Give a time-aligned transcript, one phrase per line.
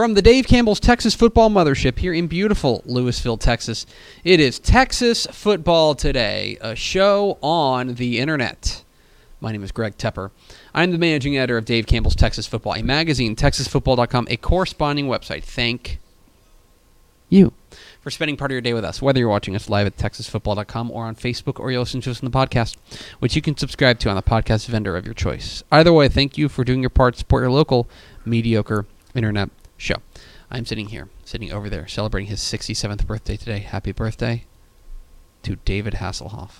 [0.00, 3.84] From the Dave Campbell's Texas Football Mothership here in beautiful Lewisville, Texas,
[4.24, 8.82] it is Texas Football Today, a show on the internet.
[9.42, 10.30] My name is Greg Tepper.
[10.72, 15.44] I'm the managing editor of Dave Campbell's Texas Football, a magazine, TexasFootball.com, a corresponding website.
[15.44, 15.98] Thank
[17.28, 17.52] you
[18.00, 20.90] for spending part of your day with us, whether you're watching us live at texasfootball.com
[20.90, 22.78] or on Facebook or you're listening to us on the podcast,
[23.18, 25.62] which you can subscribe to on the podcast vendor of your choice.
[25.70, 27.86] Either way, thank you for doing your part to support your local
[28.24, 29.96] mediocre internet show.
[30.50, 33.58] I'm sitting here, sitting over there, celebrating his 67th birthday today.
[33.60, 34.44] Happy birthday
[35.42, 36.50] to David Hasselhoff.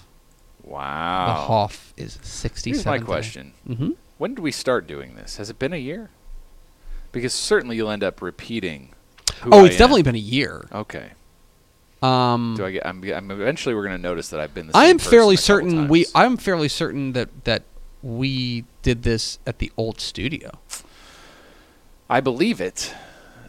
[0.62, 1.27] Wow.
[1.27, 2.74] The Hoff is 67.
[2.74, 3.52] Here's my question.
[3.68, 3.90] Mm-hmm.
[4.18, 5.36] When did we start doing this?
[5.38, 6.10] Has it been a year?
[7.12, 8.90] Because certainly you'll end up repeating.
[9.50, 9.78] Oh, I it's am.
[9.78, 10.68] definitely been a year.
[10.72, 11.10] Okay.
[12.02, 12.86] Um, Do I get?
[12.86, 15.10] I'm, I'm eventually we're going to notice that I've been the I same am person
[15.10, 16.06] fairly certain we.
[16.14, 17.62] I'm fairly certain that that
[18.02, 20.50] we did this at the old studio.
[22.08, 22.94] I believe it.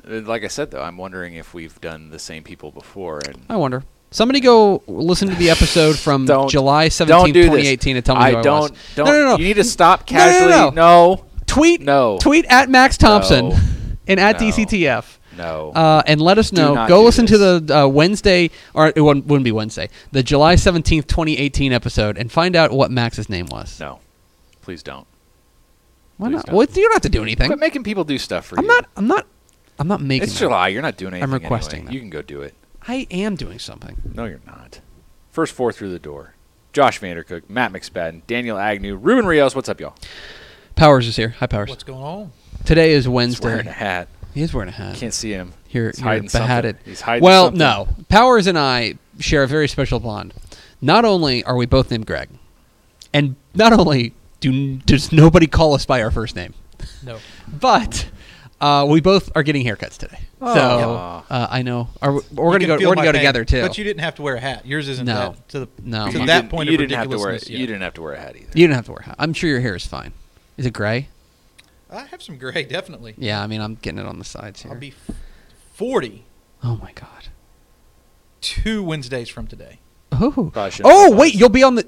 [0.09, 3.19] Uh, Like I said, though, I'm wondering if we've done the same people before.
[3.27, 3.83] And I wonder.
[4.13, 7.49] Somebody go listen to the episode from Don't- July 17th, don't do this.
[7.49, 8.61] 2018 and tell me I who I don't.
[8.71, 8.71] was.
[8.95, 9.05] Don't.
[9.05, 9.37] No, no, no.
[9.37, 10.75] You need to stop No, no, no, casually.
[10.75, 11.25] no.
[11.47, 12.17] Tweet No.
[12.21, 13.57] tweet at Max Thompson No.
[14.07, 14.47] and at No.
[14.47, 15.17] DCTF.
[15.37, 15.71] No.
[15.73, 16.85] Uh, and let us know.
[16.89, 21.07] Go listen to the uh, Wednesday, or it wouldn't, wouldn't be Wednesday, the July 17th,
[21.07, 23.79] 2018 episode and find out what Max's name was.
[23.79, 23.99] no.
[24.61, 25.07] Please don't.
[26.17, 26.45] Why please not?
[26.47, 26.55] don't.
[26.55, 27.47] Well, you don't have to do anything.
[27.47, 28.67] Quit making people do stuff for I'm you.
[28.67, 29.25] not, I'm not,
[29.79, 30.39] I'm not making It's that.
[30.39, 30.67] July.
[30.69, 31.23] You're not doing anything.
[31.23, 31.87] I'm requesting anyway.
[31.87, 31.93] that.
[31.93, 32.53] You can go do it.
[32.87, 34.01] I am doing something.
[34.13, 34.81] No, you're not.
[35.31, 36.35] First four through the door.
[36.73, 39.55] Josh Vandercook, Matt McSpadden, Daniel Agnew, Ruben Rios.
[39.55, 39.95] What's up, y'all?
[40.75, 41.29] Powers is here.
[41.39, 41.69] Hi, Powers.
[41.69, 42.31] What's going on?
[42.65, 43.35] Today is Wednesday.
[43.37, 43.47] He's Wednesday.
[43.47, 44.07] wearing a hat.
[44.33, 44.95] He is wearing a hat.
[44.95, 45.53] Can't see him.
[45.69, 46.77] You're, He's you're hiding something.
[46.85, 47.59] He's hiding well, something.
[47.59, 47.87] no.
[48.07, 50.33] Powers and I share a very special bond.
[50.79, 52.29] Not only are we both named Greg,
[53.13, 56.53] and not only do does nobody call us by our first name,
[57.03, 57.17] No.
[57.47, 58.09] but
[58.61, 60.19] uh, we both are getting haircuts today.
[60.39, 61.23] So Aw.
[61.29, 61.89] uh, I know.
[62.01, 62.75] Are, we- we're gonna go.
[62.75, 63.61] We're gonna go together too.
[63.61, 64.65] But you didn't have to wear a hat.
[64.65, 65.13] Yours isn't No.
[65.31, 66.09] that to the No.
[66.11, 67.27] to You that point you of didn't have to wear.
[67.33, 67.59] ridiculousness.
[67.59, 68.45] You didn't have to wear a hat either.
[68.53, 69.15] You didn't have to wear a hat.
[69.19, 70.13] I'm sure your hair is fine.
[70.57, 71.09] Is it gray?
[71.91, 73.15] I have some gray, definitely.
[73.17, 73.43] Yeah.
[73.43, 74.71] I mean, I'm getting it on the sides here.
[74.71, 74.93] I'll be
[75.73, 76.23] forty.
[76.63, 77.27] Oh my god.
[78.41, 79.79] two Wednesdays from today.
[80.11, 80.51] Oh.
[80.83, 81.87] Oh wait, you'll be on the.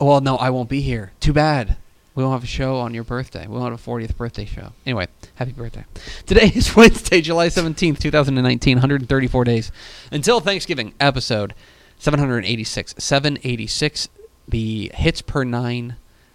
[0.00, 1.12] Well, no, I won't be here.
[1.20, 1.76] Too bad.
[2.18, 3.46] We won't have a show on your birthday.
[3.46, 4.72] We won't have a 40th birthday show.
[4.84, 5.06] Anyway,
[5.36, 5.84] happy birthday.
[6.26, 8.78] Today is Wednesday, July 17th, 2019.
[8.78, 9.70] 134 days
[10.10, 10.94] until Thanksgiving.
[10.98, 11.54] Episode
[12.00, 12.96] 786.
[12.98, 14.08] 786.
[14.48, 15.94] The hits per nine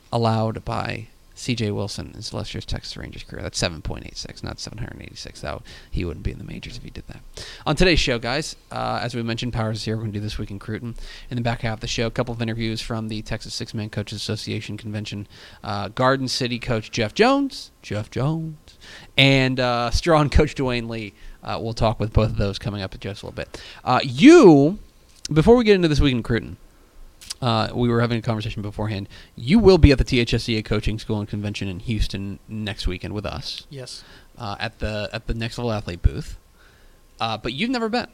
[0.09, 1.07] allowed by
[1.43, 1.71] C.J.
[1.71, 3.41] Wilson is last year's Texas Rangers career.
[3.41, 5.41] That's 7.86, not 786.
[5.41, 5.61] That
[5.91, 7.19] he wouldn't be in the majors if he did that.
[7.65, 9.97] On today's show, guys, uh, as we mentioned, Powers is here.
[9.97, 10.95] We're going to do this week in Cruton.
[11.29, 13.73] In the back half of the show, a couple of interviews from the Texas Six
[13.73, 15.27] Man Coaches Association convention.
[15.61, 18.77] Uh, Garden City coach Jeff Jones, Jeff Jones,
[19.17, 21.13] and uh, Strawn coach Dwayne Lee.
[21.43, 23.61] Uh, we'll talk with both of those coming up in just a little bit.
[23.83, 24.79] Uh, you,
[25.29, 26.55] before we get into this week in Cruton,
[27.43, 29.09] uh, we were having a conversation beforehand.
[29.35, 33.25] You will be at the THSCA Coaching School and Convention in Houston next weekend with
[33.25, 34.03] us Yes.
[34.37, 36.37] uh, at the at the Next Level Athlete booth.
[37.19, 38.07] Uh, but you've never been.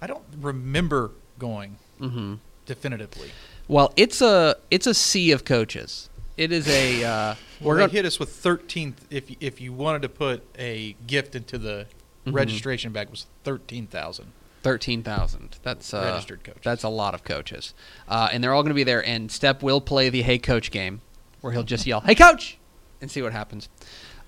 [0.00, 2.34] I don't remember going Mm-hmm.
[2.66, 3.30] definitively.
[3.66, 6.08] Well, it's a it's a sea of coaches.
[6.36, 9.04] It is a uh, Well, we're going hit us with thirteenth.
[9.10, 11.86] If if you wanted to put a gift into the
[12.26, 12.34] Mhm.
[12.34, 14.32] registration bag, was thirteen thousand.
[14.62, 15.58] Thirteen thousand.
[15.62, 16.62] That's uh, Registered coaches.
[16.64, 17.74] That's a lot of coaches,
[18.08, 19.04] uh, and they're all going to be there.
[19.04, 21.00] And Step will play the "Hey Coach" game,
[21.40, 22.58] where he'll just yell "Hey Coach"
[23.00, 23.68] and see what happens.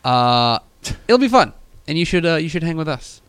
[0.04, 0.58] Uh,
[1.08, 1.52] it'll be fun,
[1.86, 3.20] and you should uh, you should hang with us.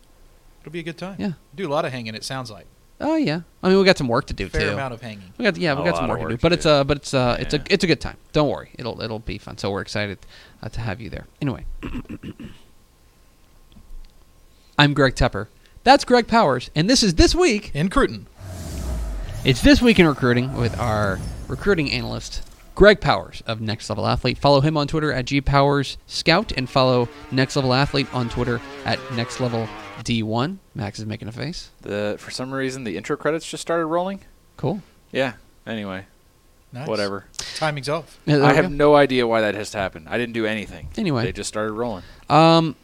[0.61, 1.15] It'll be a good time.
[1.19, 1.33] Yeah.
[1.55, 2.13] Do a lot of hanging.
[2.15, 2.67] It sounds like
[3.03, 4.69] Oh yeah, I mean we got some work to do fair too.
[4.73, 5.33] amount of hanging.
[5.37, 6.83] We got yeah, we A got some lot work to do, but to it's uh,
[6.83, 8.17] but it's uh, it's a it's a good time.
[8.31, 9.57] Don't worry, it'll it'll be fun.
[9.57, 10.19] So we're excited
[10.61, 11.25] uh, to have you there.
[11.41, 11.65] Anyway,
[14.77, 15.47] I'm Greg Tepper.
[15.83, 17.71] That's Greg Powers, and this is this week.
[17.73, 18.27] In Cruton.
[19.43, 22.43] It's this week in recruiting with our recruiting analyst
[22.75, 24.37] Greg Powers of Next Level Athlete.
[24.37, 28.99] Follow him on Twitter at gpowers scout and follow Next Level Athlete on Twitter at
[29.13, 29.67] Next Level
[30.03, 30.57] D1.
[30.75, 31.71] Max is making a face.
[31.81, 34.21] The for some reason the intro credits just started rolling.
[34.57, 34.83] Cool.
[35.11, 35.33] Yeah.
[35.65, 36.05] Anyway,
[36.71, 36.87] Nice.
[36.87, 37.25] whatever.
[37.55, 38.19] Timing's off.
[38.27, 38.69] Yeah, I have go.
[38.69, 40.07] no idea why that has happened.
[40.09, 40.89] I didn't do anything.
[40.97, 41.23] Anyway.
[41.23, 42.03] they just started rolling.
[42.29, 42.75] Um,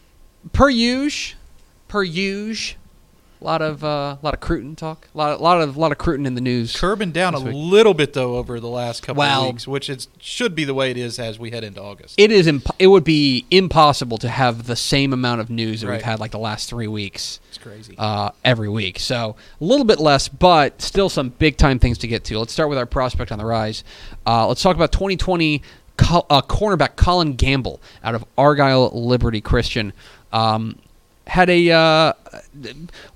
[0.52, 1.38] per usual,
[1.86, 2.78] per usual,
[3.40, 5.06] A lot of uh, lot of Cruton talk.
[5.14, 6.74] A lot, lot of lot of Cruton in the news.
[6.76, 7.54] Curbing down a week.
[7.54, 10.90] little bit though over the last couple of weeks, which is should be the way
[10.90, 12.14] it is as we head into August.
[12.18, 12.46] It is.
[12.48, 16.18] Imp- it would be impossible to have the same amount of news that we've had
[16.18, 17.38] like the last three weeks.
[17.48, 17.94] it's crazy.
[17.96, 18.98] uh, every week.
[18.98, 22.38] So a little bit less, but still some big time things to get to.
[22.40, 23.84] Let's start with our prospect on the rise.
[24.26, 25.62] Uh, let's talk about 2020
[25.96, 29.92] co- uh, cornerback Colin Gamble out of Argyle Liberty Christian.
[30.32, 30.78] Um,
[31.28, 32.12] had a uh,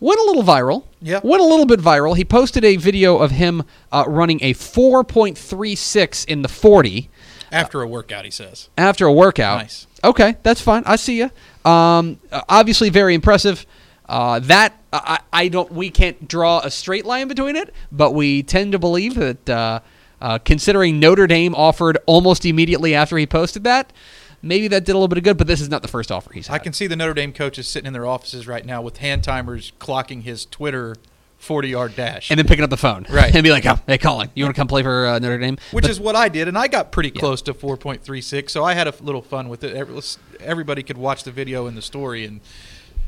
[0.00, 0.84] went a little viral.
[1.00, 1.20] Yeah.
[1.24, 2.16] went a little bit viral.
[2.16, 7.10] He posted a video of him uh, running a 4.36 in the 40
[7.50, 8.68] After a workout, he says.
[8.78, 9.58] after a workout.
[9.58, 9.86] Nice.
[10.04, 10.82] Okay, that's fine.
[10.86, 11.30] I see you.
[11.70, 12.18] Um,
[12.48, 13.66] obviously, very impressive.
[14.08, 15.72] Uh, that I, I don't.
[15.72, 19.80] We can't draw a straight line between it, but we tend to believe that, uh,
[20.20, 23.92] uh, considering Notre Dame offered almost immediately after he posted that,
[24.42, 25.38] maybe that did a little bit of good.
[25.38, 26.54] But this is not the first offer he's had.
[26.54, 29.24] I can see the Notre Dame coaches sitting in their offices right now with hand
[29.24, 30.96] timers clocking his Twitter
[31.38, 32.30] 40 yard dash.
[32.30, 33.34] and then picking up the phone, Right.
[33.34, 35.58] and be like, oh, "Hey, Colin, you want to come play for uh, Notre Dame?"
[35.72, 37.18] which But- is what I did, and I got pretty Yeah.
[37.20, 39.74] close to 4.36, so I had a little fun with it.
[40.40, 42.40] Everybody could watch the video and the story, and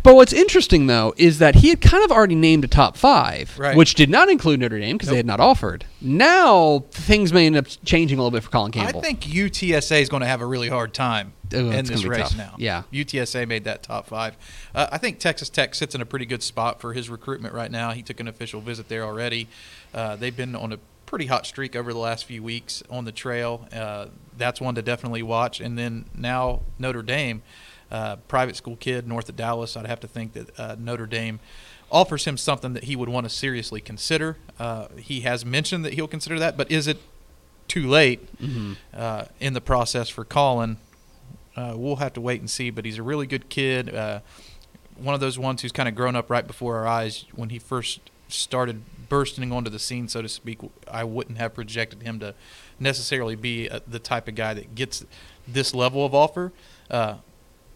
[0.05, 3.59] But what's interesting though is that he had kind of already named a top five,
[3.59, 3.75] Right.
[3.77, 5.87] which did not include Notre Dame because they had not offered.
[6.01, 9.01] Now things may end up changing a little bit for Colin Campbell.
[9.01, 12.29] I think UTSA is going to have a really hard time Ooh, in this race
[12.29, 12.37] tough.
[12.37, 12.55] now.
[12.59, 12.83] Yeah.
[12.93, 14.37] UTSA made that top five.
[14.75, 17.71] Uh, I think Texas Tech sits in a pretty good spot for his recruitment right
[17.71, 17.93] now.
[17.93, 19.49] He took an official visit there already.
[19.95, 23.13] Uh, they've been on a pretty hot streak over the last few weeks on the
[23.13, 23.67] trail.
[23.73, 24.07] Uh,
[24.37, 25.61] that's one to definitely watch.
[25.61, 27.43] And then now Notre Dame,
[27.91, 29.77] uh, private school kid north of Dallas.
[29.77, 31.41] I'd have to think that uh, Notre Dame
[31.91, 34.37] offers him something that he would want to seriously consider.
[34.59, 36.99] Uh, he has mentioned that he'll consider that, but is it
[37.69, 38.29] too late
[38.93, 40.77] uh, in the process for Colin?
[41.57, 43.95] Uh, we'll have to wait and see, but he's a really good kid.
[43.95, 44.21] Uh,
[44.97, 47.27] one of those ones who's kind of grown up right before our eyes.
[47.33, 50.59] When he first started bursting onto the scene, so to speak,
[50.91, 52.35] I wouldn't have projected him to
[52.81, 55.05] necessarily be the type of guy that gets
[55.47, 56.53] this level of offer.
[56.91, 57.17] Uh,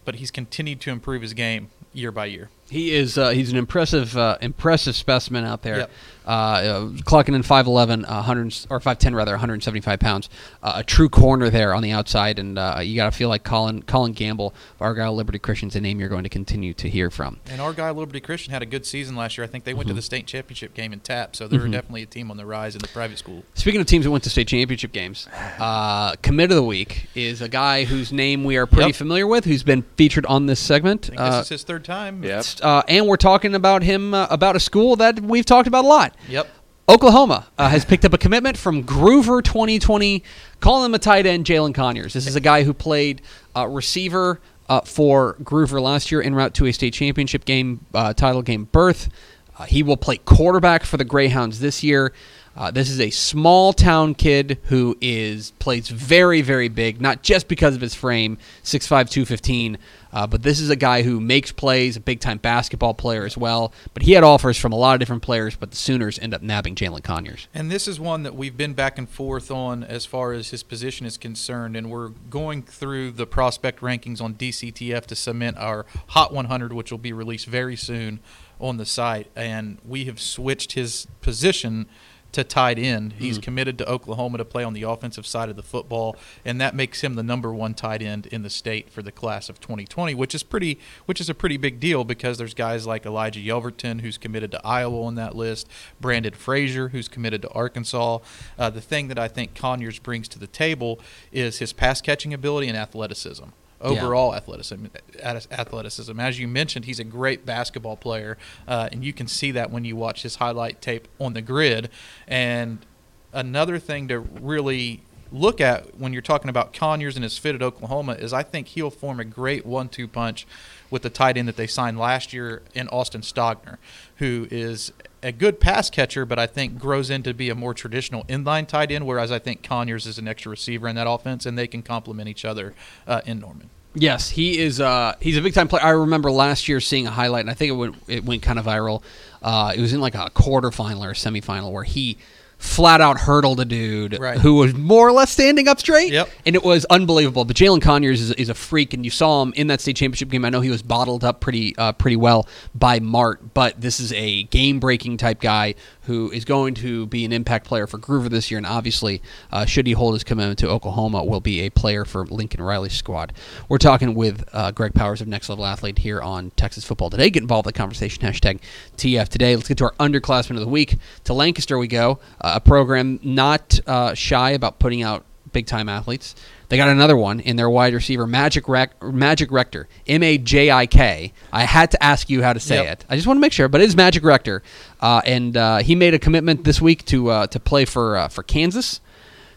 [0.09, 2.49] but he's continued to improve his game year by year.
[2.69, 3.17] He is.
[3.17, 5.77] Uh, he's an impressive, uh, impressive specimen out there.
[5.79, 5.91] Yep.
[6.27, 10.29] Uh, uh, clocking in 5'11", 100 or 5'10", rather, 175 pounds.
[10.61, 13.43] Uh, a true corner there on the outside, and uh, you got to feel like
[13.43, 17.09] Colin Colin Gamble of Argyle Liberty Christian's a name you're going to continue to hear
[17.09, 17.39] from.
[17.49, 19.45] And Argyle Liberty Christian had a good season last year.
[19.45, 19.95] I think they went Mm-hmm.
[19.95, 22.75] to the state championship game in TAPPS, so they're definitely a team on the rise
[22.75, 23.43] in the private school.
[23.55, 25.27] Speaking of teams that went to state championship games,
[25.57, 28.95] uh, commit of the week is a guy whose name we are pretty Yep.
[28.97, 31.05] familiar with, who's been featured on this segment.
[31.05, 32.23] I think Uh, this is his third time.
[32.61, 35.87] Uh, and we're talking about him uh, about a school that we've talked about a
[35.87, 36.15] lot.
[36.27, 36.47] Yep.
[36.89, 40.23] Oklahoma uh, has picked up a commitment from Gruver 2020,
[40.59, 42.13] calling him a tight end, Jalen Conyers.
[42.13, 43.21] This is a guy who played
[43.55, 48.13] uh, receiver uh, for Gruver last year en route to a state championship game, uh,
[48.13, 49.09] title game berth.
[49.57, 52.11] Uh, he will play quarterback for the Greyhounds this year.
[52.55, 57.47] Uh, this is a small town kid who is plays very very big, not just
[57.47, 59.77] because of his frame, 6'5", 215,
[60.11, 63.37] uh, but this is a guy who makes plays, a big time basketball player as
[63.37, 63.73] well.
[63.93, 66.41] But he had offers from a lot of different players, but the Sooners end up
[66.41, 67.47] nabbing Jalen Conyers.
[67.53, 70.63] And this is one that we've been back and forth on as far as his
[70.63, 75.85] position is concerned, and we're going through the prospect rankings on DCTF to cement our
[76.09, 78.19] Hot 100, which will be released very soon
[78.59, 79.27] on the site.
[79.35, 81.87] And we have switched his position
[82.31, 83.13] to tight end.
[83.13, 86.75] He's committed to Oklahoma to play on the offensive side of the football, and that
[86.75, 90.13] makes him the number one tight end in the state for the class of 2020,
[90.13, 94.01] which is pretty, which is a pretty big deal because there's guys like Elijah Yelverton
[94.01, 95.67] who's committed to Iowa on that list,
[95.99, 98.19] Brandon Frazier who's committed to Arkansas.
[98.57, 100.99] Uh, the thing that I think Conyers brings to the table
[101.31, 103.45] is his pass catching ability and athleticism
[103.81, 104.85] overall athleticism.
[105.23, 109.71] Athleticism, as you mentioned, he's a great basketball player, uh, and you can see that
[109.71, 111.89] when you watch his highlight tape on the grid.
[112.27, 112.85] And
[113.33, 117.61] another thing to really look at when you're talking about Conyers and his fit at
[117.61, 120.47] Oklahoma is I think he'll form a great one-two punch
[120.89, 123.77] with the tight end that they signed last year in Austin Stogner,
[124.17, 124.91] who is
[125.21, 128.91] a good pass catcher, but I think grows into be a more traditional inline tight
[128.91, 129.05] end.
[129.05, 132.29] Whereas I think Conyers is an extra receiver in that offense, and they can complement
[132.29, 132.73] each other
[133.07, 133.69] uh, in Norman.
[133.95, 134.79] Yes, he is.
[134.79, 135.83] Uh, he's a big time player.
[135.83, 138.59] I remember last year seeing a highlight, and I think it went it went kind
[138.59, 139.01] of viral.
[139.41, 142.17] Uh, it was in like a quarterfinal or a semifinal where he
[142.59, 144.37] flat out hurdled a dude Right.
[144.37, 146.11] who was more or less standing up straight.
[146.11, 146.29] Yep.
[146.45, 147.45] And it was unbelievable.
[147.45, 150.29] But Jalen Conyers is, is a freak, and you saw him in that state championship
[150.29, 150.43] game.
[150.43, 154.11] I know he was bottled up pretty uh, pretty well by Mart, but this is
[154.13, 155.75] a game breaking type guy
[156.09, 159.63] who is going to be an impact player for Gruver this year, and obviously, uh,
[159.65, 163.31] should he hold his commitment to Oklahoma, will be a player for Lincoln Riley's squad.
[163.69, 167.29] We're talking with uh, Greg Powers of Next Level Athlete here on Texas Football Today.
[167.29, 168.23] Get involved in the conversation.
[168.23, 168.59] Hashtag
[168.97, 169.55] TF Today.
[169.55, 170.97] Let's get to our underclassmen of the week.
[171.25, 172.19] To Lancaster we go.
[172.41, 176.35] Uh, a program not uh, shy about putting out big time athletes.
[176.69, 180.69] They got another one in their wide receiver, Majik Rec- Majik Rector, M A J
[180.69, 181.33] I K.
[181.51, 182.91] I had to ask you how to say Yep.
[183.01, 183.05] it.
[183.09, 184.61] I just want to make sure, but it is Majik Rector,
[185.01, 188.27] uh, and uh, he made a commitment this week to uh, to play for uh,
[188.27, 188.99] for Kansas.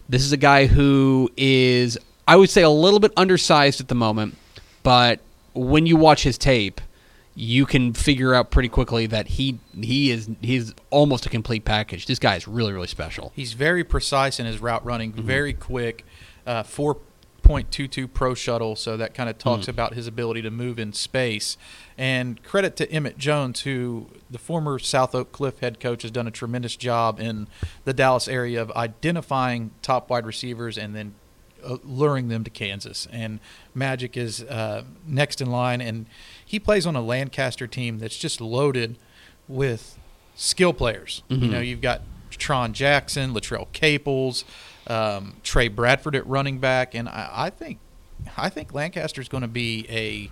[0.09, 3.95] This is a guy who is, I would say, a little bit undersized at the
[3.95, 4.37] moment,
[4.83, 5.21] but
[5.55, 6.81] when you watch his tape,
[7.35, 12.07] you can figure out pretty quickly that he he is he's almost a complete package.
[12.07, 13.33] This guy is really really special.
[13.35, 15.27] He's very precise in his route running, Mm-hmm.
[15.27, 16.05] very quick.
[16.47, 16.63] Uh,
[17.43, 19.71] 4.22 pro shuttle, so that kind of talks Mm.
[19.71, 21.57] about his ability to move in space.
[21.99, 26.27] And credit to Emmett Jones, who the former South Oak Cliff head coach has done
[26.27, 27.49] a tremendous job in
[27.85, 31.15] the Dallas area of identifying top wide receivers and then
[31.65, 33.07] uh, luring them to Kansas.
[33.13, 33.39] And
[33.77, 36.07] Majik is uh, next in line, and
[36.45, 38.99] he plays on a Lancaster team that's just loaded
[39.49, 39.99] with
[40.35, 41.23] skill players.
[41.29, 41.51] You Mhm.
[41.51, 44.45] know, you've got Tron Jackson, Latrell Caples,
[44.87, 47.79] um, Trey Bradford at running back, and I, I think
[48.37, 50.31] I think Lancaster's going to be a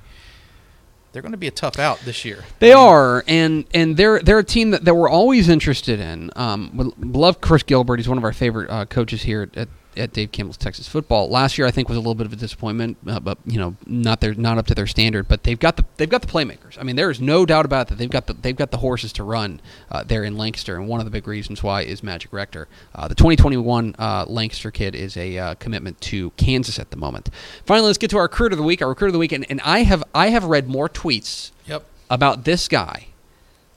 [1.13, 2.45] they're going to be a tough out this year.
[2.61, 6.31] They are, and and they're they're a team that, that we're always interested in.
[6.37, 7.99] Um, love Chris Gilbert.
[7.99, 11.29] He's one of our favorite uh, coaches here at, at Dave Campbell's Texas Football.
[11.29, 13.77] Last year, I think was a little bit of a disappointment, uh, but you know,
[13.87, 15.29] not their not up to their standard.
[15.29, 16.79] But they've got the they've got the playmakers.
[16.79, 17.99] I mean, there is no doubt about that.
[17.99, 21.01] They've got the they've got the horses to run uh, there in Lancaster, and one
[21.01, 22.69] of the big reasons why is Majik Rector.
[22.95, 27.31] Uh, the 2021 uh, Lancaster kid is a uh, commitment to Kansas at the moment.
[27.67, 28.83] Finally, let's get to our recruit of the week.
[28.83, 31.85] Our recruit of the week, and, and I have I have read more tweets Yep.
[32.09, 33.09] about this guy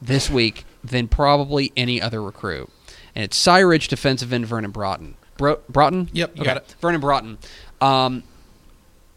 [0.02, 2.70] this week than probably any other recruit.
[3.16, 5.16] And it's Cy Ridge defensive end Vernon Broughton.
[5.38, 6.10] Bro- Broughton?
[6.14, 6.76] Yep, you got it.
[6.82, 7.38] Vernon Broughton.
[7.82, 8.24] Um,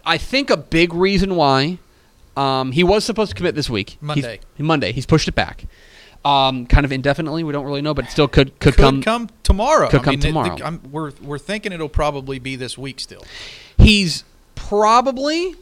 [0.05, 1.79] I think a big reason why
[2.37, 3.91] um, he was supposed to commit this week.
[3.91, 4.41] He's- Monday.
[4.59, 4.93] Monday.
[4.93, 5.65] He's pushed it back.
[6.25, 7.45] Um, kind of indefinitely.
[7.45, 9.03] We don't really know, but it still could could, Could come.
[9.03, 9.89] come, tomorrow.
[9.89, 10.57] could I come mean, the- the- tomorrow.
[10.65, 13.25] I'm, we're we're thinking it'll probably be this week still.
[13.79, 14.25] He's
[14.57, 15.55] probably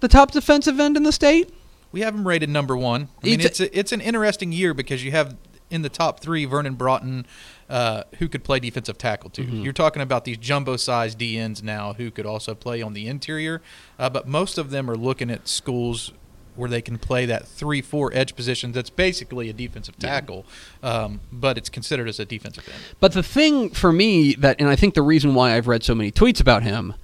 [0.00, 1.50] the top defensive end in the state.
[1.92, 3.08] We have him rated number one.
[3.22, 5.36] I mean, It's it's a, it's an interesting year because you have
[5.70, 7.26] in the top three Vernon Broughton,
[7.68, 9.44] uh, who could play defensive tackle too.
[9.44, 9.62] Mm-hmm.
[9.62, 13.60] You're talking about these jumbo-sized DNs now who could also play on the interior,
[13.98, 16.12] uh, but most of them are looking at schools
[16.56, 18.72] where they can play that three-four edge position.
[18.72, 20.08] That's basically a defensive Yeah.
[20.08, 20.44] tackle,
[20.82, 22.78] um, but it's considered as a defensive end.
[22.98, 25.94] But the thing for me that, and I think the reason why I've read so
[25.94, 26.94] many tweets about him,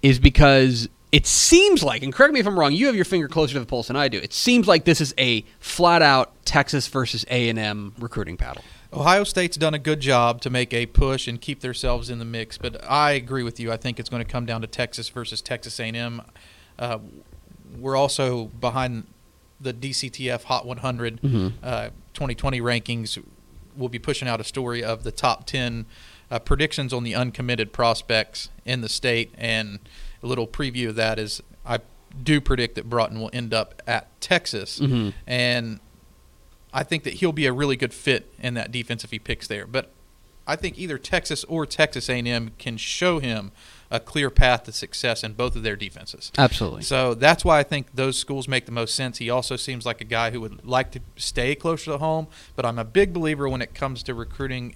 [0.00, 3.28] is because it seems like, and correct me if I'm wrong, you have your finger
[3.28, 4.18] closer to the pulse than I do.
[4.18, 8.64] It seems like this is a flat out Texas versus A and M recruiting battle.
[8.94, 12.24] Ohio State's done a good job to make a push and keep themselves in the
[12.26, 13.72] mix, but I agree with you.
[13.72, 16.20] I think it's going to come down to Texas versus Texas A&M.
[16.78, 16.98] Uh,
[17.78, 19.06] we're also behind
[19.60, 21.52] the DCTF Hot 100 Mhm.
[21.62, 23.22] uh, 2020 rankings.
[23.76, 25.86] We'll be pushing out a story of the top 10
[26.30, 29.78] uh, predictions on the uncommitted prospects in the state, and
[30.22, 31.78] a little preview of that is I
[32.22, 35.14] do predict that Broughton will end up at Texas, Mhm.
[35.26, 35.80] and
[36.72, 39.46] I think that he'll be a really good fit in that defense if he picks
[39.46, 39.66] there.
[39.66, 39.90] But
[40.46, 43.52] I think either Texas or Texas A&M can show him
[43.90, 46.32] a clear path to success in both of their defenses.
[46.38, 46.82] Absolutely.
[46.82, 49.18] So that's why I think those schools make the most sense.
[49.18, 52.26] He also seems like a guy who would like to stay closer to home,
[52.56, 54.74] but I'm a big believer when it comes to recruiting.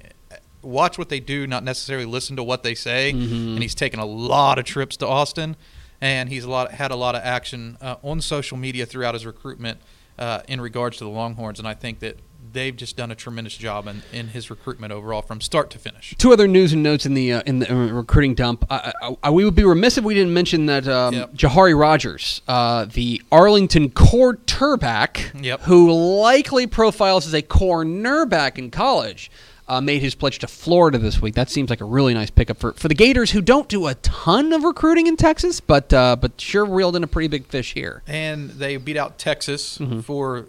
[0.66, 3.12] Watch what they do, not necessarily listen to what they say.
[3.12, 3.54] Mhm.
[3.54, 5.56] And he's taken a lot of trips to Austin,
[6.00, 9.24] and he's a lot had a lot of action uh, on social media throughout his
[9.24, 9.78] recruitment
[10.18, 11.58] uh, in regards to the Longhorns.
[11.58, 12.18] And I think that
[12.52, 16.14] they've just done a tremendous job in, in his recruitment overall from start to finish.
[16.16, 18.64] Two other news and notes in the uh, in the uh, recruiting dump.
[18.70, 21.34] I, I, I- we would be remiss if we didn't mention that um, Yep.
[21.34, 25.62] Jahari Rogers, uh, the Arlington quarterback, Yep.
[25.62, 29.30] who likely profiles as a cornerback in college,
[29.68, 31.34] uh, made his pledge to Florida this week.
[31.34, 33.94] That seems like a really nice pickup for, for the Gators, who don't do a
[33.96, 37.74] ton of recruiting in Texas, but uh, but sure reeled in a pretty big fish
[37.74, 38.02] here.
[38.06, 40.04] and they beat out Texas Mhm.
[40.04, 40.46] for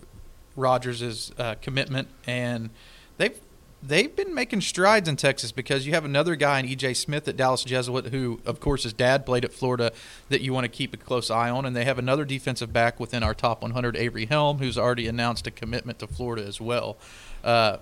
[0.56, 2.70] Rogers' uh, commitment, and
[3.18, 3.38] they've
[3.84, 7.38] they've been making strides in Texas because you have another guy in EJ Smith at
[7.38, 9.92] Dallas Jesuit, who of course his dad played at Florida,
[10.30, 13.00] that you want to keep a close eye on, and they have another defensive back
[13.00, 16.98] within our top 100, Avery Helm, who's already announced a commitment to Florida as well.
[17.44, 17.78] Uh,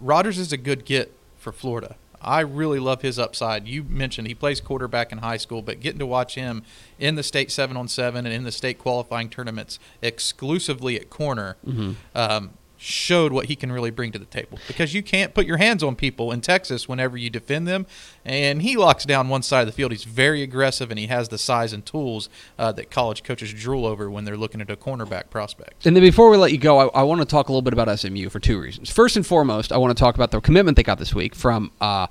[0.00, 1.96] Rogers is a good get for Florida.
[2.20, 3.68] I really love his upside.
[3.68, 6.62] You mentioned he plays quarterback in high school, but getting to watch him
[6.98, 11.56] in the state seven on seven and in the state qualifying tournaments exclusively at corner,
[11.66, 11.94] Mhm.
[12.14, 15.56] um, showed what he can really bring to the table because you can't put your
[15.56, 17.86] hands on people in Texas whenever you defend them
[18.24, 21.28] and he locks down one side of the field he's very aggressive and he has
[21.28, 22.28] the size and tools
[22.58, 26.02] uh, that college coaches drool over when they're looking at a cornerback prospect And then
[26.02, 28.28] before we let you go, I, I want to talk a little bit about SMU
[28.28, 28.90] for two reasons.
[28.90, 31.70] First and foremost, I want to talk about the commitment they got this week from.
[31.80, 32.06] Uh,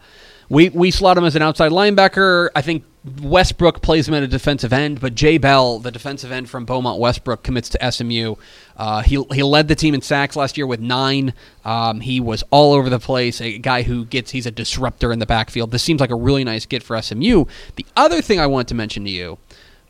[0.50, 2.50] we we slot him as an outside linebacker.
[2.56, 2.84] I think
[3.22, 7.00] Westbrook plays him at a defensive end, but Jay Bell, the defensive end from Beaumont
[7.00, 8.36] Westbrook, commits to SMU.
[8.78, 11.34] Uh, he he led the team in sacks last year with nine.
[11.64, 13.42] Um, he was all over the place.
[13.42, 15.72] A guy who gets he's a disruptor in the backfield.
[15.72, 17.46] This seems like a really nice get for SMU.
[17.76, 19.38] The other thing I wanted to mention to you,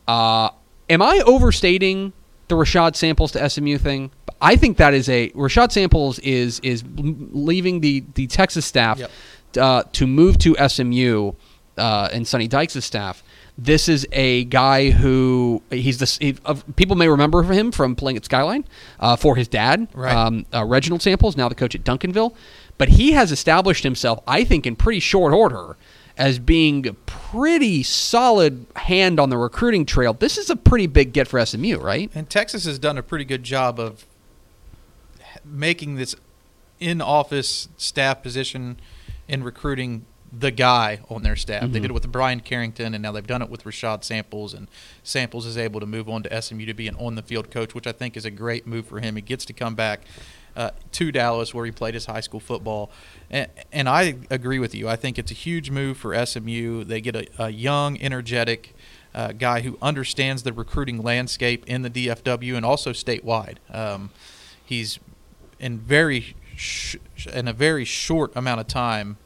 [0.08, 0.50] uh,
[0.90, 2.14] am I overstating
[2.48, 4.12] the Rashad Samples to SMU thing?
[4.42, 9.12] I think that is a Rashad Samples is is leaving the the Texas staff Yep.
[9.58, 11.32] Uh, to move to SMU
[11.78, 13.24] uh, and Sonny Dykes' staff.
[13.58, 18.18] This is a guy who he's the he, uh, people may remember him from playing
[18.18, 18.66] at Skyline
[19.00, 20.14] uh, for his dad, Right.
[20.14, 22.36] um, uh, Reginald Samples, now the coach at Duncanville.
[22.78, 25.78] But he has established himself, I think, in pretty short order
[26.18, 30.14] as being a pretty solid hand on the recruiting trail.
[30.14, 32.12] This is a pretty big get for SMU, right?
[32.14, 34.06] And Texas has done a pretty good job of
[35.44, 36.16] making this
[36.80, 38.78] in office staff position
[39.27, 40.05] in recruiting
[40.38, 41.70] the guy on their staff.
[41.72, 44.53] They did it with Brian Carrington, and now they've done it with Rashad Samples.
[44.53, 44.67] And
[45.03, 47.74] Samples is able to move on to SMU to be an on the field coach,
[47.74, 49.15] which I think is a great move for him.
[49.15, 50.01] He gets to come back
[50.55, 52.91] uh, to Dallas where he played his high school football.
[53.29, 54.89] And, and I agree with you.
[54.89, 56.84] I think it's a huge move for SMU.
[56.84, 58.75] They get a, a young, energetic,
[59.13, 63.58] uh, guy who understands the recruiting landscape in the DFW and also statewide.
[63.74, 64.10] Um,
[64.65, 65.00] he's
[65.58, 66.98] in very sh-
[67.34, 69.18] in a very short amount of time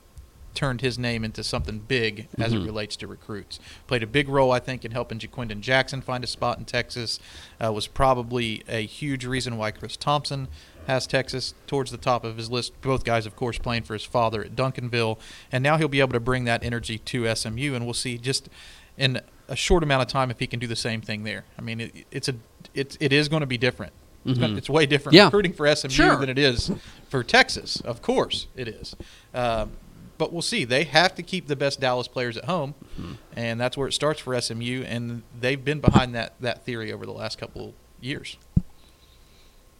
[0.55, 2.65] turned his name into something big as it Mhm.
[2.65, 3.59] relates to recruits.
[3.87, 7.19] Played a big role, I think, in helping Ja'Quinden Jackson find a spot in Texas.
[7.63, 10.47] Uh, was probably a huge reason why Chris Thompson
[10.87, 12.73] has Texas towards the top of his list.
[12.81, 15.19] Both guys, of course, playing for his father at Duncanville,
[15.51, 18.49] and now he'll be able to bring that energy to SMU, and we'll see just
[18.97, 21.45] in a short amount of time if he can do the same thing there.
[21.57, 22.35] I mean, it, it's a
[22.73, 23.93] it's it is going to be different.
[24.25, 24.57] It's, gonna, Mhm.
[24.57, 25.25] it's way different Yeah.
[25.25, 26.15] recruiting for SMU Sure.
[26.17, 26.71] than it is
[27.09, 27.79] for Texas.
[27.81, 28.95] Of course, it is.
[29.33, 29.71] Um,
[30.17, 30.65] but we'll see.
[30.65, 33.13] They have to keep the best Dallas players at home, Mm-hmm.
[33.35, 34.83] and that's where it starts for SMU.
[34.83, 38.35] And they've been behind that that theory over the last couple years.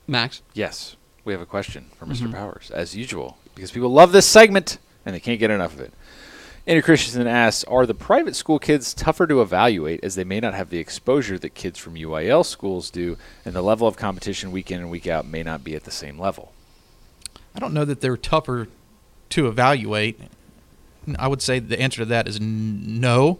[0.08, 0.42] Max.
[0.54, 2.34] Yes, we have a question for mister Mhm.
[2.34, 5.94] Powers, as usual, because people love this segment and they can't get enough of it.
[6.68, 10.54] Andrew Christensen asks Are the private school kids tougher to evaluate as they may not
[10.54, 14.72] have the exposure that kids from UIL schools do, and the level of competition week
[14.72, 16.54] in and week out may not be at the same level?
[17.56, 18.68] I don't know that they're tougher
[19.30, 20.20] to evaluate.
[21.18, 23.40] I would say the answer to that is n- no.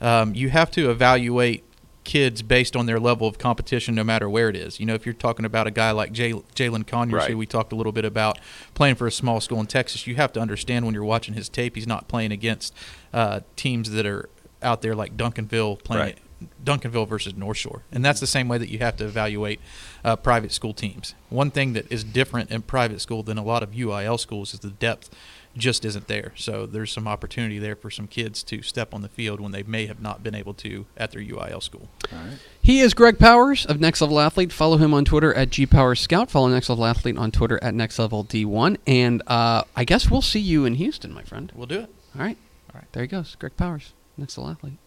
[0.00, 1.64] Um, you have to evaluate
[2.06, 4.80] kids based on their level of competition, no matter where it is.
[4.80, 7.30] You know, if you're talking about a guy like Jay, Jalen Conyers, Right.
[7.30, 8.38] who we talked a little bit about
[8.74, 11.48] playing for a small school in Texas, you have to understand when you're watching his
[11.50, 12.72] tape, he's not playing against
[13.12, 14.28] uh, teams that are
[14.62, 16.02] out there like Duncanville playing.
[16.02, 16.18] Right.
[16.64, 19.58] Duncanville versus North Shore, and that's the same way that you have to evaluate
[20.04, 21.14] uh, private school teams.
[21.30, 24.60] One thing that is different in private school than a lot of UIL schools is
[24.60, 25.08] the depth
[25.56, 26.32] just isn't there.
[26.36, 29.62] So there's some opportunity there for some kids to step on the field when they
[29.62, 31.88] may have not been able to at their UIL school.
[32.12, 32.38] All right.
[32.60, 34.52] He is Greg Powers of Next Level Athlete.
[34.52, 36.30] Follow him on Twitter at GPowersScout.
[36.30, 38.76] Follow Next Level Athlete on Twitter at Next Level D1.
[38.86, 41.52] And uh, I guess we'll see you in Houston, my friend.
[41.54, 41.90] We'll do it.
[42.14, 42.36] All right.
[42.74, 42.92] All right.
[42.92, 43.36] There he goes.
[43.36, 44.78] Greg Powers, Next Level Athlete.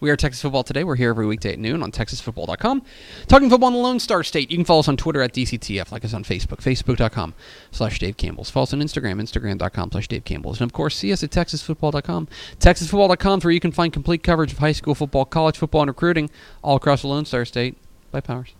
[0.00, 0.84] We are Texas Football Today.
[0.84, 2.82] We're here every weekday at noon on TexasFootball.com.
[3.26, 4.48] Talking football in the Lone Star State.
[4.48, 7.34] You can follow us on Twitter at DCTF, like us on Facebook, Facebook.com
[7.72, 8.48] slash Dave Campbell's.
[8.48, 10.60] Follow us on Instagram, Instagram.com slash Dave Campbell's.
[10.60, 12.28] And of course, see us at TexasFootball.com.
[12.60, 15.88] TexasFootball.com is where you can find complete coverage of high school football, college football, and
[15.88, 16.30] recruiting
[16.62, 17.76] all across the Lone Star State
[18.12, 18.54] by Powers.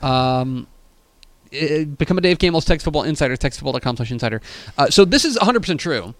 [0.00, 0.66] Um,
[1.52, 4.40] eh, become a Dave Campbell's Texas Football Insider, TexasFootball.com slash insider.
[4.78, 6.14] Uh, so this is 100% true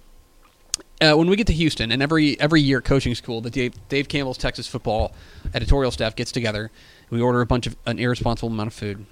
[1.00, 4.08] uh, when we get to Houston, and every every year coaching school, the Dave, Dave
[4.08, 5.12] Campbell's Texas football
[5.54, 6.70] editorial staff gets together.
[7.10, 9.06] We order a bunch of an irresponsible amount of food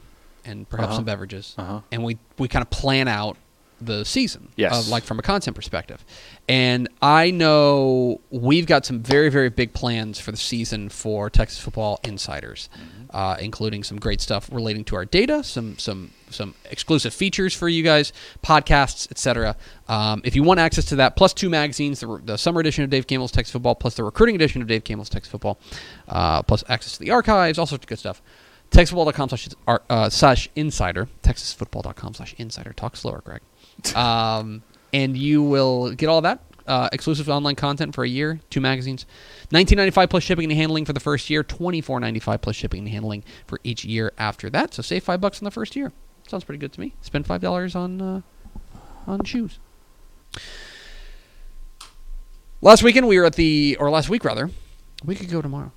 [0.45, 0.97] and perhaps Uh-huh.
[0.97, 1.81] some beverages, Uh-huh.
[1.91, 3.37] and we we kind of plan out
[3.81, 4.73] the season, Yes.
[4.73, 6.05] uh, like from a content perspective.
[6.49, 11.59] And I know we've got some very very big plans for the season for Texas
[11.59, 12.69] Football Insiders,
[13.11, 17.69] uh, including some great stuff relating to our data, some some some exclusive features for
[17.69, 18.13] you guys,
[18.43, 19.57] podcasts, etc.
[19.89, 22.91] Um, if you want access to that, plus two magazines, the, the summer edition of
[22.91, 25.59] Dave Campbell's Texas Football, plus the recruiting edition of Dave Campbell's Texas Football,
[26.09, 28.23] uh, plus access to the archives, all sorts of good stuff.
[28.73, 29.49] TexasFootball.com slash,
[29.89, 32.73] uh, slash insider, TexasFootball.com slash insider.
[32.73, 33.41] Talk slower, Greg.
[33.95, 34.63] Um,
[34.93, 39.07] and you will get all that uh, exclusive online content for a year, two magazines,
[39.51, 43.61] 19.95 plus shipping and handling for the first year, 24.95 plus shipping and handling for
[43.63, 44.75] each year after that.
[44.75, 45.93] So save five bucks in the first year.
[46.27, 46.95] Sounds pretty good to me.
[47.03, 48.21] Spend five dollars on uh,
[49.07, 49.61] on shoes.
[52.61, 54.51] Last weekend we were at the, or last week rather,
[55.05, 55.71] we could go tomorrow.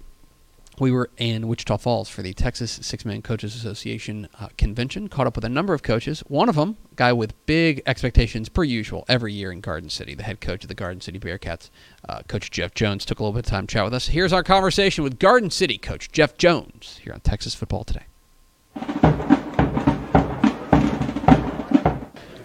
[0.79, 5.09] We were in Wichita Falls for the Texas Six Man Coaches Association uh, convention.
[5.09, 6.21] Caught up with a number of coaches.
[6.27, 10.23] One of them, guy with big expectations per usual every year in Garden City, the
[10.23, 11.69] head coach of the Garden City Bearcats,
[12.07, 14.07] uh, Coach Jeff Jones, took a little bit of time to chat with us.
[14.07, 18.05] Here's our conversation with Garden City coach Jeff Jones here on Texas Football Today.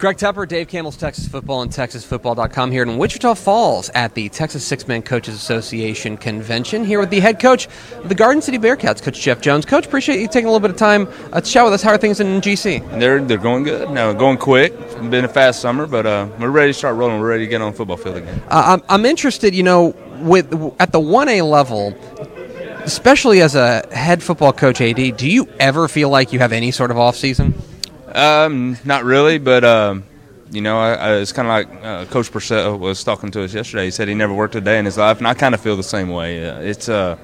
[0.05, 4.63] Greg Tepper, Dave Campbell's Texas Football and TexasFootball.com here in Wichita Falls at the Texas
[4.63, 6.83] Six Man Coaches Association convention.
[6.83, 9.65] Here with the head coach of the Garden City Bearcats, Coach Jeff Jones.
[9.65, 11.81] Coach, appreciate you taking a little bit of time uh, to chat with us.
[11.81, 12.99] How are things in GC?
[12.99, 13.89] They're they're going good.
[13.89, 14.73] No, going quick.
[14.77, 17.19] It's been a fast summer, but uh, we're ready to start rolling.
[17.19, 18.43] We're ready to get on the football field again.
[18.47, 21.95] Uh, I'm, I'm interested, you know, with at the 1A level,
[22.83, 26.69] especially as a head football coach AD, do you ever feel like you have any
[26.69, 27.55] sort of off season?
[28.13, 30.03] Um, not really, but um,
[30.51, 33.53] you know, I, I, it's kind of like uh, Coach Purcell was talking to us
[33.53, 33.85] yesterday.
[33.85, 35.75] He said he never worked a day in his life, and I kind of feel
[35.75, 36.47] the same way.
[36.47, 37.17] Uh, it's uh,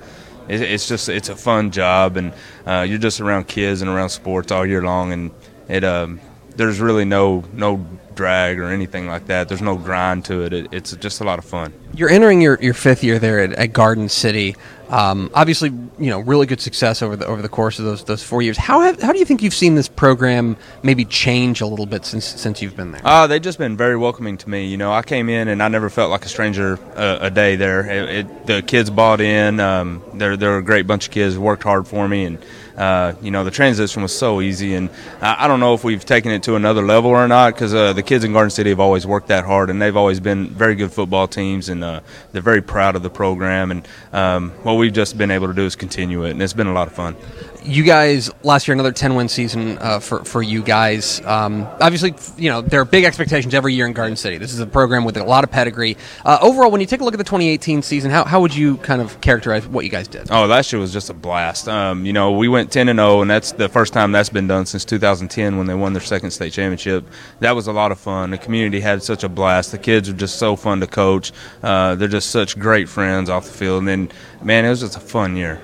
[0.47, 2.33] it, it's just it's a fun job, and
[2.65, 5.31] uh, you're just around kids and around sports all year long, and
[5.67, 6.19] it um,
[6.55, 9.47] there's really no no drag or anything like that.
[9.47, 10.53] There's no grind to it.
[10.53, 11.73] it it's just a lot of fun.
[11.95, 14.55] You're entering your, your fifth year there at, at Garden City.
[14.91, 18.21] Um, obviously, you know, really good success over the over the course of those those
[18.21, 18.57] four years.
[18.57, 22.05] How have, how do you think you've seen this program maybe change a little bit
[22.05, 23.01] since since you've been there?
[23.03, 24.67] Uh, they've just been very welcoming to me.
[24.67, 27.55] You know, I came in and I never felt like a stranger uh, a day
[27.55, 27.89] there.
[27.89, 29.61] It, it, the kids bought in.
[29.61, 31.37] Um, they're they're a great bunch of kids.
[31.37, 32.37] Worked hard for me and.
[32.77, 34.89] Uh, you know, the transition was so easy, and
[35.21, 37.93] I, I, don't know if we've taken it to another level or not because uh,
[37.93, 40.75] the kids in Garden City have always worked that hard, and they've always been very
[40.75, 43.71] good football teams, and uh, they're very proud of the program.
[43.71, 46.67] And um, what we've just been able to do is continue it, and it's been
[46.67, 47.15] a lot of fun
[47.63, 51.21] you guys last year another 10 win season uh, for for you guys.
[51.25, 54.37] Um, obviously, you know there are big expectations every year in Garden City.
[54.37, 55.97] This is a program with a lot of pedigree.
[56.25, 58.77] Uh, overall, when you take a look at the 2018 season, how, how would you
[58.77, 60.31] kind of characterize what you guys did?
[60.31, 61.67] Oh, last year was just a blast.
[61.67, 64.47] Um, you know, we went 10 and 0, and that's the first time that's been
[64.47, 67.05] done since 2010 when they won their second state championship.
[67.39, 68.31] That was a lot of fun.
[68.31, 69.71] The community had such a blast.
[69.71, 71.31] The kids are just so fun to coach.
[71.61, 74.97] Uh, they're just such great friends off the field, and then man, it was just
[74.97, 75.61] a fun year.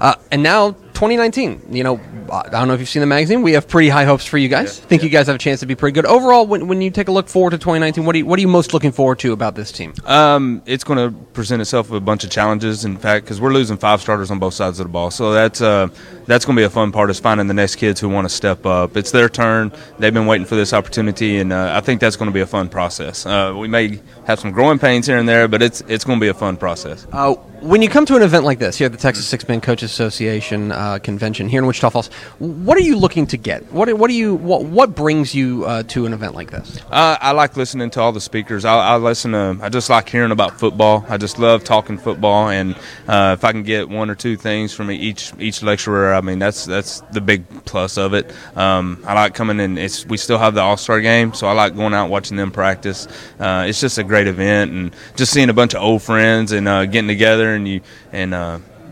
[0.00, 1.62] Uh, and now 2019.
[1.70, 2.00] You know,
[2.32, 3.42] I don't know if you've seen the magazine.
[3.42, 4.80] We have pretty high hopes for you guys.
[4.80, 5.06] Yeah, Think yeah.
[5.06, 6.44] you guys have a chance to be pretty good overall.
[6.44, 8.48] When, when you take a look forward to 2019, what are you, what are you
[8.48, 9.94] most looking forward to about this team?
[10.06, 12.84] Um, it's going to present itself with a bunch of challenges.
[12.84, 15.60] In fact, because we're losing five starters on both sides of the ball, so that's
[15.60, 15.86] uh,
[16.26, 18.34] that's going to be a fun part is finding the next kids who want to
[18.34, 18.96] step up.
[18.96, 19.70] It's their turn.
[20.00, 22.46] They've been waiting for this opportunity, and uh, I think that's going to be a
[22.46, 23.24] fun process.
[23.24, 26.24] Uh, we may have some growing pains here and there, but it's it's going to
[26.24, 27.06] be a fun process.
[27.12, 29.60] Uh, when you come to an event like this, here at the Texas Six Man
[29.60, 33.70] Coaches Association uh, convention here in Wichita Falls, what are you looking to get?
[33.72, 36.80] What what do you what what brings you uh, to an event like this?
[36.90, 38.64] Uh, I like listening to all the speakers.
[38.64, 39.58] I, I listen to.
[39.60, 41.04] I just like hearing about football.
[41.08, 42.74] I just love talking football, and
[43.06, 46.38] uh, if I can get one or two things from each each lecturer, I mean
[46.38, 48.32] that's that's the big plus of it.
[48.56, 49.76] Um, I like coming in.
[49.76, 52.50] It's we still have the All Star game, so I like going out watching them
[52.50, 53.06] practice.
[53.38, 56.66] Uh, it's just a great event, and just seeing a bunch of old friends and
[56.90, 57.80] getting together, and you
[58.12, 58.34] and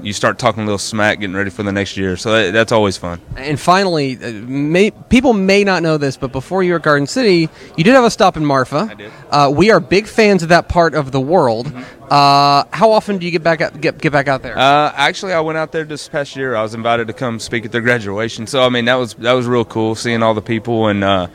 [0.02, 2.16] you start talking a little smack, getting ready for the next year.
[2.16, 3.20] So that, that's always fun.
[3.36, 7.06] And finally, uh, may, people may not know this, but before you were at Garden
[7.06, 8.88] City, you did have a stop in Marfa.
[8.90, 9.10] I did.
[9.10, 9.34] Mm-hmm.
[9.34, 11.72] Uh, we are big fans of that part of the world.
[12.10, 14.56] Uh, how often do you get back out, get get back out there?
[14.56, 16.54] Uh, actually, I went out there this past year.
[16.54, 18.46] I was invited to come speak at their graduation.
[18.46, 21.30] So I mean, that was that was real cool seeing all the people and.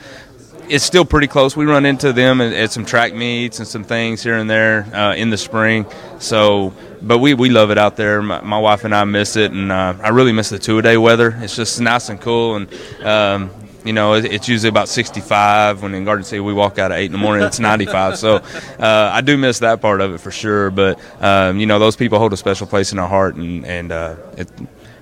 [0.71, 1.53] It's still pretty close.
[1.57, 4.83] We run into them at, at some track meets and some things here and there
[4.95, 5.85] uh, in the spring.
[6.19, 8.21] So, but we, we love it out there.
[8.21, 10.81] My, my wife and I miss it, and uh, I really miss the two a
[10.81, 11.35] day weather.
[11.41, 13.51] It's just nice and cool, and um,
[13.83, 15.83] you know it, it's usually about 65.
[15.83, 18.17] When in Garden City we walk out at eight in the morning, it's 95.
[18.17, 20.71] so uh, I do miss that part of it for sure.
[20.71, 23.91] But um, you know those people hold a special place in our heart, and and
[23.91, 24.47] uh, it,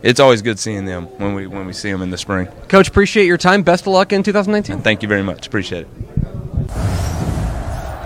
[0.01, 2.47] it's always good seeing them when we when we see them in the spring.
[2.67, 3.63] Coach, appreciate your time.
[3.63, 4.81] Best of luck in 2019.
[4.81, 5.47] Thank you very much.
[5.47, 5.87] Appreciate it.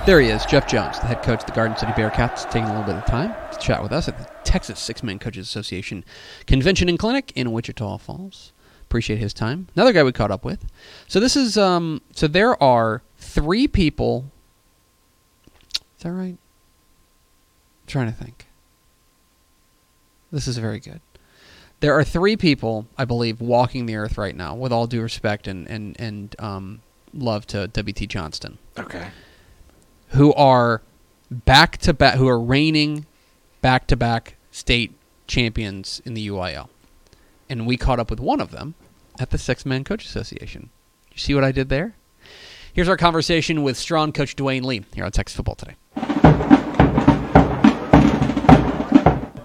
[0.06, 2.78] There he is, Jeff Jones, the head coach of the Garden City Bearcats, taking a
[2.78, 6.04] little bit of time to chat with us at the Texas Six Man Coaches Association
[6.46, 8.52] Convention and Clinic in Wichita Falls.
[8.82, 9.70] Appreciate his time.
[9.76, 10.66] Another guy we caught up with.
[11.08, 14.26] So this is um so there are three people
[15.98, 16.38] Is that right?
[16.38, 18.48] I'm trying to think.
[20.32, 21.00] This is very good.
[21.84, 25.50] There are three people, I believe, walking the earth right now, with all due respect
[25.50, 26.82] and, and, and um,
[27.14, 28.08] love to W.T.
[28.08, 29.10] Johnston Okay.
[30.12, 30.82] who are
[31.30, 33.06] back to back, who are reigning
[33.62, 34.94] back to back state
[35.28, 36.70] champions in the UIL.
[37.50, 38.76] And we caught up with one of them
[39.20, 40.70] at the Six Man Coach Association
[41.12, 41.96] You see what I did there?
[42.72, 45.76] Here's our conversation with Strawn coach Dwayne Lee here on Texas Football Today.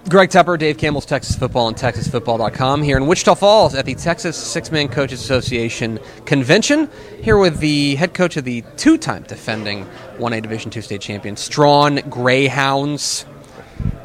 [0.09, 4.37] Greg Tepper, Dave Campbell's Texas Football and TexasFootball.com here in Wichita Falls at the Texas
[4.37, 6.88] Six Man Coaches Association convention.
[7.21, 11.97] Here with the head coach of the two-time defending 1A Division II state champion Strawn
[12.09, 13.27] Greyhounds,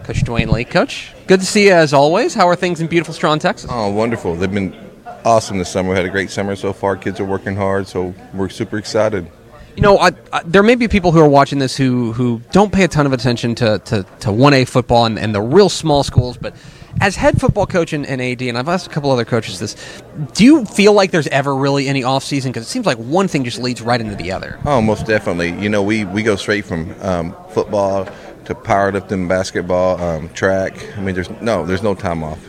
[0.04, 0.66] Coach Dwayne Lee.
[0.66, 2.34] Coach, good to see you as always.
[2.34, 3.70] How are things in beautiful Strawn, Texas?
[3.72, 4.36] Oh, wonderful.
[4.36, 4.76] They've been
[5.24, 5.92] awesome this summer.
[5.92, 6.98] We had a great summer so far.
[6.98, 9.32] Kids are working hard, so we're super excited.
[9.76, 12.72] You know, I, I, there may be people who are watching this who, who don't
[12.72, 16.04] pay a ton of attention to, to, to 1A football and, and the real small
[16.04, 16.56] schools, but
[17.02, 19.76] as head football coach and, and AD, and I've asked a couple other coaches this,
[20.34, 22.52] do you feel like there's ever really any off season?
[22.52, 24.60] Because it seems like one thing just leads right into the other.
[24.66, 25.60] Oh, most definitely.
[25.60, 28.06] You know, we, we go straight from um, football
[28.46, 30.74] to powerlifting, basketball, um, track.
[30.98, 32.40] I mean, there's no there's no time off.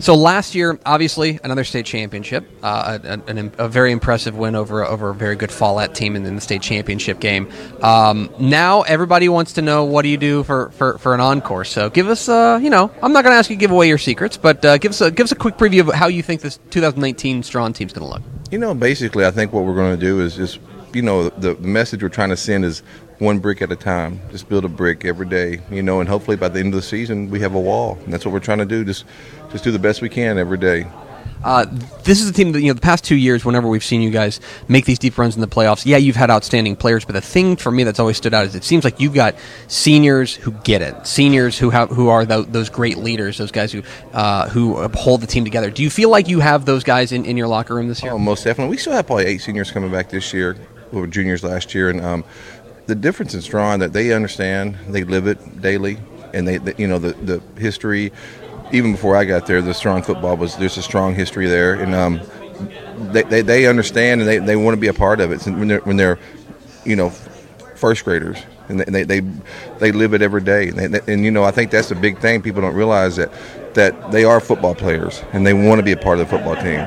[0.00, 4.84] So last year, obviously, another state championship, uh, a, a, a, very impressive win over
[4.84, 7.50] over a very good Follett team in, in the state championship game.
[7.82, 11.64] Um, now everybody wants to know what do you do for, for, for an encore.
[11.64, 13.88] So give us, uh, you know, I'm not going to ask you to give away
[13.88, 16.22] your secrets, but uh, give us a give us a quick preview of how you
[16.22, 18.22] think this 2019 Strawn team's going to look.
[18.52, 20.60] You know, basically, I think what we're going to do is just,
[20.94, 22.82] you know, the message we're trying to send is
[23.18, 24.20] one brick at a time.
[24.30, 26.82] Just build a brick every day, you know, and hopefully by the end of the
[26.82, 27.98] season we have a wall.
[28.04, 28.84] And that's what we're trying to do.
[28.84, 29.04] Just
[29.50, 30.86] just do the best we can every day.
[31.44, 31.66] Uh,
[32.02, 34.10] this is a team that you know the past two years, whenever we've seen you
[34.10, 37.20] guys make these deep runs in the playoffs, yeah, you've had outstanding players, but the
[37.20, 39.36] thing for me that's always stood out is it seems like you've got
[39.68, 43.70] seniors who get it, seniors who have who are the, those great leaders, those guys
[43.70, 45.70] who uh, who hold the team together.
[45.70, 48.12] Do you feel like you have those guys in, in your locker room this year?
[48.12, 48.72] Oh, most definitely.
[48.72, 50.54] We still have probably eight seniors coming back this year,
[50.90, 52.24] who were juniors last year, and um,
[52.88, 55.98] the difference in Strawn that they understand, they live it daily,
[56.34, 58.10] and they, you know the the history
[58.72, 61.94] even before I got there, the Strawn football was there's a strong history there, and
[61.94, 62.20] um,
[63.12, 65.68] they, they, they understand and they, they want to be a part of it when
[65.68, 66.18] they're when they're
[66.84, 67.10] you know
[67.76, 69.20] first graders and they they,
[69.78, 72.18] they live it every day and, they, and you know I think that's a big
[72.18, 73.30] thing people don't realize that
[73.74, 76.56] that they are football players and they want to be a part of the football
[76.56, 76.86] team.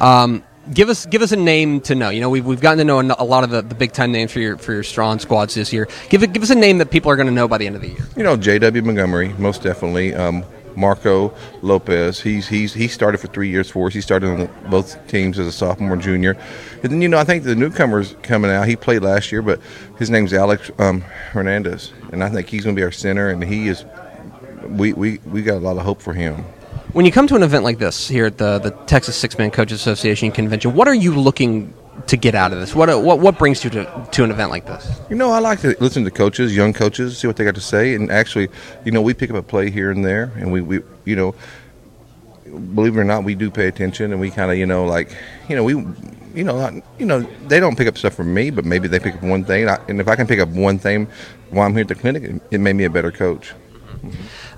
[0.00, 2.10] Um, give us give us a name to know.
[2.10, 4.32] You know, we've, we've gotten to know a lot of the, the big time names
[4.32, 5.88] for your for your Strawn squads this year.
[6.08, 7.76] Give it, give us a name that people are going to know by the end
[7.76, 8.06] of the year.
[8.16, 8.82] You know, J.W.
[8.82, 10.14] Montgomery, most definitely.
[10.14, 10.44] Um,
[10.76, 12.20] Marco Lopez.
[12.20, 13.94] He's he's he started for three years for us.
[13.94, 16.36] He started on both teams as a sophomore junior.
[16.82, 18.68] And then you know I think the newcomers coming out.
[18.68, 19.60] He played last year, but
[19.98, 23.28] his name's Alex um, Hernandez, and I think he's going to be our center.
[23.28, 23.84] And he is.
[24.68, 26.44] We, we we got a lot of hope for him.
[26.96, 29.50] When you come to an event like this here at the the Texas Six Man
[29.50, 31.74] Coaches Association convention, what are you looking
[32.06, 32.74] to get out of this?
[32.74, 34.98] What what what brings you to, to an event like this?
[35.10, 37.60] You know, I like to listen to coaches, young coaches, see what they got to
[37.60, 38.48] say, and actually,
[38.86, 41.34] you know, we pick up a play here and there, and we, we you know,
[42.74, 45.14] believe it or not, we do pay attention, and we kind of you know like
[45.50, 45.74] you know we.
[46.34, 49.00] You know, not, you know, they don't pick up stuff from me, but maybe they
[49.00, 49.66] pick up one thing.
[49.88, 51.08] And if I can pick up one thing
[51.48, 53.54] while I'm here at the clinic, it made me a better coach.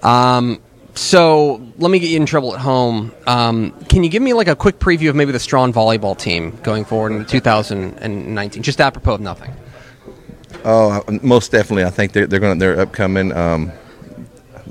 [0.03, 0.61] Um,
[0.99, 3.13] so let me get you in trouble at home.
[3.27, 6.59] Um, can you give me like a quick preview of maybe the Strawn volleyball team
[6.63, 9.55] going forward in 2019, just apropos of nothing?
[10.65, 11.85] Oh, most definitely.
[11.85, 13.33] I think they're they're going they're upcoming.
[13.33, 13.73] Um,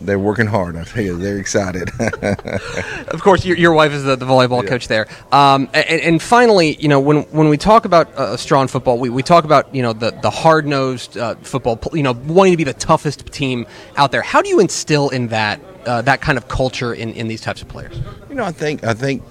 [0.02, 0.76] they're working hard.
[0.76, 1.90] I tell you, they're excited.
[3.10, 4.70] of course, your, your wife is the, the volleyball yeah.
[4.70, 5.08] coach there.
[5.32, 9.10] Um, and, and, finally, you know, when when we talk about uh, Strawn football, we,
[9.10, 12.58] we talk about you know the the hard nosed uh, football, you know, wanting to
[12.58, 14.22] be the toughest team out there.
[14.22, 17.62] How do you instill in that uh, that kind of culture in, in these types
[17.62, 18.00] of players?
[18.30, 19.24] You know, I think I think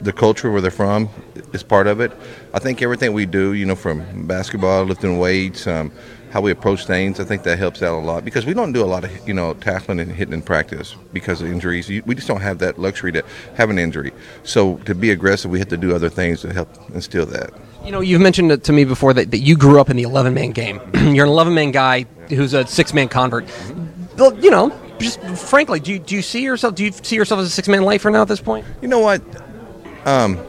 [0.00, 1.08] the culture where they're from
[1.52, 2.12] is part of it.
[2.52, 5.92] I think everything we do, you know, from basketball, lifting weights, um,
[6.34, 8.82] how we approach things, I think that helps out a lot because we don't do
[8.82, 11.88] a lot of you know tackling and hitting in practice because of injuries.
[11.88, 14.12] We just don't have that luxury to have an injury.
[14.42, 17.52] So to be aggressive, we have to do other things to help instill that.
[17.84, 20.02] You know, you've mentioned it to me before that, that you grew up in the
[20.02, 20.80] 11 man game.
[21.14, 23.48] You're an 11 man guy who's a six man convert.
[24.16, 26.74] Well, you know, just frankly, do you, do you see yourself?
[26.74, 28.66] Do you see yourself as a six man lifer now at this point?
[28.82, 29.22] You know what?
[30.04, 30.44] Um,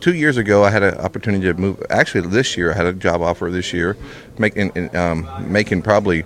[0.00, 1.82] two years ago, I had an opportunity to move.
[1.90, 3.96] Actually, this year, I had a job offer this year,
[4.38, 6.24] making um, making probably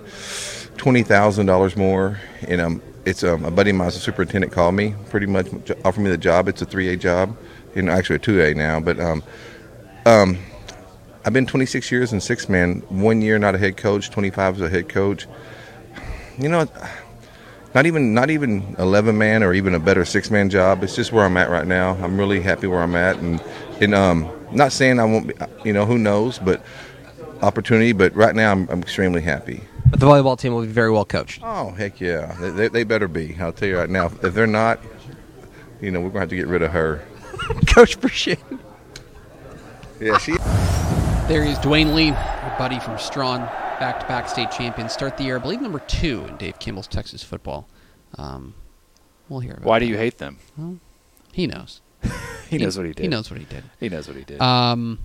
[0.77, 2.19] twenty thousand dollars more.
[2.47, 5.47] And um, it's um, a buddy of mine, a superintendent, called me, pretty much
[5.83, 6.47] offered me the job.
[6.47, 7.35] It's a three A job,
[7.75, 8.79] and actually a two A now.
[8.79, 9.23] But um,
[10.05, 10.37] um,
[11.25, 12.81] I've been 26 years in six man.
[12.89, 15.27] One year not a head coach, 25 as a head coach.
[16.37, 16.67] You know
[17.73, 20.83] not even not even 11 man or even a better six man job.
[20.83, 21.95] It's just where I'm at right now.
[22.01, 23.41] I'm really happy where I'm at, and
[23.81, 25.33] and um, not saying I won't be,
[25.63, 26.63] you know, who knows, but
[27.41, 27.91] opportunity.
[27.91, 29.61] But right now, I'm, I'm extremely happy.
[29.89, 31.41] But the volleyball team will be very well coached.
[31.43, 33.35] Oh heck yeah, they, they better be.
[33.39, 34.07] I'll tell you right now.
[34.21, 34.79] If they're not,
[35.81, 37.03] you know, we're going to have to get rid of her.
[37.67, 38.37] Coach Brashear.
[39.99, 40.35] Yeah, she.
[41.27, 45.37] There he is, Dwayne Lee, our buddy from Strawn, back-to-back state champions, Start the year,
[45.37, 47.67] I believe, number two in Dave Campbell's Texas football.
[48.17, 48.53] Um,
[49.29, 49.91] we'll hear about Why do that.
[49.91, 50.37] you hate them?
[51.31, 51.81] He knows.
[52.49, 53.01] He knows what he did.
[53.01, 53.63] He knows what he did.
[53.79, 54.39] He knows what he did.
[54.39, 54.99] Um,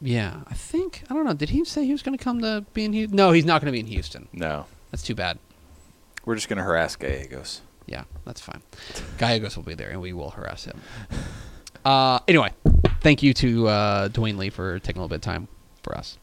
[0.00, 1.34] yeah, I think I don't know.
[1.34, 3.16] Did he say he was going to come to be in Houston?
[3.16, 4.28] No, he's not going to be in Houston.
[4.32, 5.38] no, That's too bad.
[6.24, 7.62] we're just gonna harass Gallegos.
[7.86, 8.62] Yeah, that's fine.
[9.18, 10.80] Gallegos will be there, and we will harass him.
[11.84, 12.50] Uh, anyway,
[13.00, 15.48] thank you to uh, Dwayne Lee for taking a little bit of time
[15.82, 16.18] for us.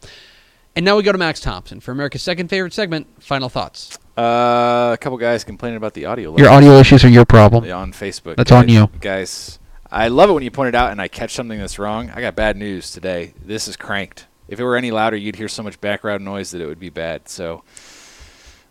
[0.75, 3.07] And now we go to Max Thompson for America's second favorite segment.
[3.23, 3.97] Final thoughts.
[4.17, 6.35] Uh, a couple guys complaining about the audio.
[6.37, 7.69] Your audio issues are your problem.
[7.71, 8.35] on Facebook.
[8.35, 8.89] That's on you.
[8.99, 9.59] guys.
[9.91, 12.09] I love it when you point it out and I catch something that's wrong.
[12.09, 13.33] I got bad news today.
[13.41, 14.27] This is cranked.
[14.47, 16.89] If it were any louder, you'd hear so much background noise that it would be
[16.89, 17.29] bad.
[17.29, 17.63] So,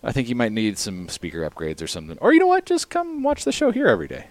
[0.02, 2.18] I think you might need some speaker upgrades or something.
[2.20, 2.66] Or you know what?
[2.66, 4.26] Just come watch the show here every day.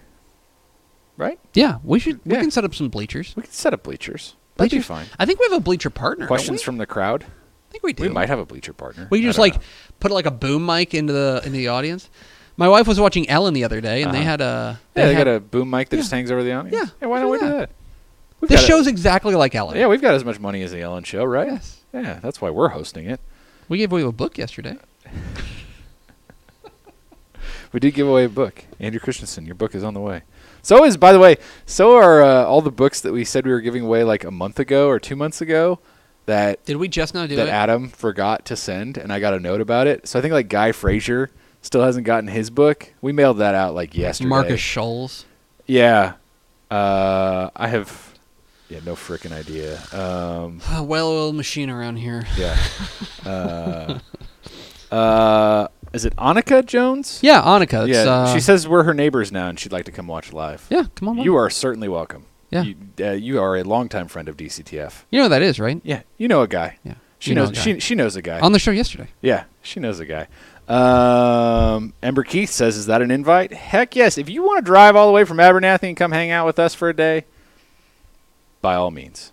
[1.16, 1.38] Right?
[1.52, 2.20] Yeah, we should.
[2.24, 3.34] We can set up some bleachers.
[3.36, 4.36] We can set up bleachers.
[4.56, 5.06] That'd be fine.
[5.18, 6.22] I think we have a bleacher partner.
[6.24, 6.64] don't Questions we?
[6.64, 7.26] from the crowd.
[7.74, 8.04] I think we do.
[8.04, 9.08] We might have a bleacher partner.
[9.10, 9.60] We just like know.
[9.98, 12.08] put like a boom mic into the into the audience.
[12.56, 14.26] My wife was watching Ellen the other day, and they Uh-huh.
[14.28, 16.02] had a Yeah, they had- got a boom mic that Yeah.
[16.02, 16.76] just hangs over the audience.
[16.76, 17.70] Yeah, Yeah, why don't we do that.
[18.40, 19.76] We've This got a- show's exactly like Ellen.
[19.76, 21.48] Yeah, we've got as much money as the Ellen Show, right?
[21.48, 21.78] Yes.
[21.92, 23.18] Yeah, that's why we're hosting it.
[23.68, 24.76] we gave away a book yesterday.
[27.72, 28.64] We did give away a book.
[28.78, 30.22] Andrew Christensen, your book is on the way.
[30.62, 33.50] So is, by the way, so are uh, all the books that we said we
[33.50, 35.80] were giving away like a month ago or two months ago
[36.26, 37.50] that Did we just now do that it?
[37.50, 40.06] Adam forgot to send, and I got a note about it.
[40.08, 41.30] So I think like Guy Frazier
[41.62, 42.92] still hasn't gotten his book.
[43.00, 44.28] We mailed that out like yesterday.
[44.28, 45.24] Marcus Scholes.
[45.66, 46.14] Yeah.
[46.70, 48.14] Uh, I have,
[48.68, 49.80] yeah, no freaking idea.
[49.92, 52.26] Um, A well-oiled machine around here.
[52.36, 52.56] yeah.
[53.24, 53.98] uh,
[54.94, 57.20] uh, is it Annika Jones?
[57.22, 57.86] Yeah, Annika.
[57.86, 60.66] Yeah, uh, she says we're her neighbors now, and she'd like to come watch live.
[60.68, 61.18] Yeah, come on.
[61.18, 62.26] You are certainly welcome.
[62.54, 62.62] Yeah.
[62.62, 65.04] You, uh, you are a longtime friend of DCTF.
[65.10, 65.80] You know who that is, right?
[65.84, 66.78] Yeah, you know a guy.
[66.84, 66.94] Yeah.
[67.18, 67.50] She You know knows.
[67.50, 67.60] a guy.
[67.62, 68.40] She she knows a guy.
[68.40, 69.08] On the show yesterday.
[69.20, 70.28] yeah, she knows a guy.
[70.66, 74.18] Um, Ember Keith says, "Is that an invite?" Heck yes.
[74.18, 76.58] If you want to drive all the way from Abernathy and come hang out with
[76.58, 77.24] us for a day,
[78.62, 79.32] by all means.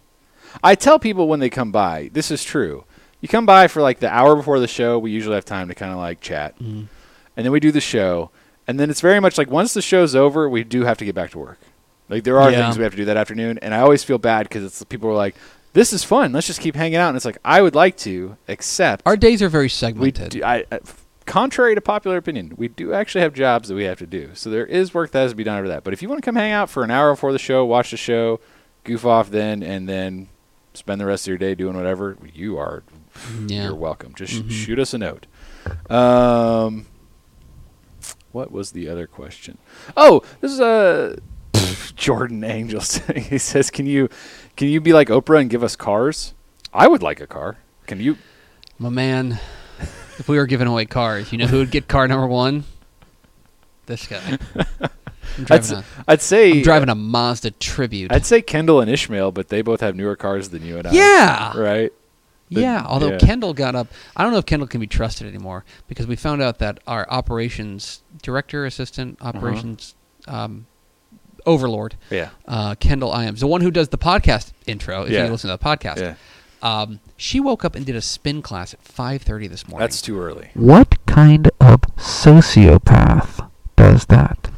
[0.63, 2.83] I tell people when they come by, this is true.
[3.21, 4.99] You come by for like the hour before the show.
[4.99, 6.83] We usually have time to kind of like chat, Mm-hmm.
[7.37, 8.31] and then we do the show,
[8.67, 11.15] and then it's very much like once the show's over, we do have to get
[11.15, 11.59] back to work.
[12.11, 12.61] Like there are Yeah.
[12.65, 15.09] things we have to do that afternoon, and I always feel bad because it's people
[15.09, 15.33] are like,
[15.73, 16.33] "This is fun.
[16.33, 19.41] Let's just keep hanging out." And it's like I would like to, except Our days
[19.41, 20.29] are very we segmented.
[20.31, 20.79] do, I, I-
[21.25, 24.31] contrary to popular opinion, we do actually have jobs that we have to do.
[24.33, 25.83] So there is work that has to be done over that.
[25.85, 27.91] But if you want to come hang out for an hour before the show, watch
[27.91, 28.41] the show,
[28.83, 30.27] goof off then, and then
[30.73, 32.83] spend the rest of your day doing whatever, you are
[33.47, 33.65] Yeah.
[33.65, 34.13] you're welcome.
[34.15, 34.51] Just Mhm.
[34.51, 35.27] shoot us a note.
[35.89, 36.87] Um,
[38.31, 39.57] what was the other question?
[39.95, 41.17] Oh, this is a
[41.95, 42.81] Jordan Angel.
[43.15, 44.09] he says, "Can you
[44.55, 46.33] can you be like Oprah and give us cars?
[46.73, 47.57] I would like a car.
[47.87, 48.17] Can you?"
[48.79, 49.39] My man,
[50.17, 52.63] if we were giving away cars, you know who would get car number one?
[53.85, 54.37] This guy.
[54.55, 54.65] I'm
[55.39, 58.11] I'd, driving, a, I'd say I'm driving a Mazda Tribute.
[58.11, 60.91] I'd say Kendall and Ishmael, but they both have newer cars than you and I.
[60.91, 61.57] yeah.
[61.57, 61.93] Right.
[62.49, 63.17] The- Yeah, although yeah.
[63.17, 66.41] Kendall got up, I don't know if Kendall can be trusted anymore because we found
[66.41, 69.29] out that our operations director, assistant, Uh-huh.
[69.37, 69.95] operations
[70.27, 70.65] um,
[71.45, 72.29] overlord, Yeah.
[72.47, 75.03] uh, Kendall Iams, the one who does the podcast intro.
[75.03, 75.25] If Yeah.
[75.25, 76.13] you listen to the podcast, Yeah.
[76.61, 79.83] um, she woke up and did a spin class at 5:30 this morning.
[79.83, 80.49] That's too early.
[80.53, 84.49] What kind of sociopath does that?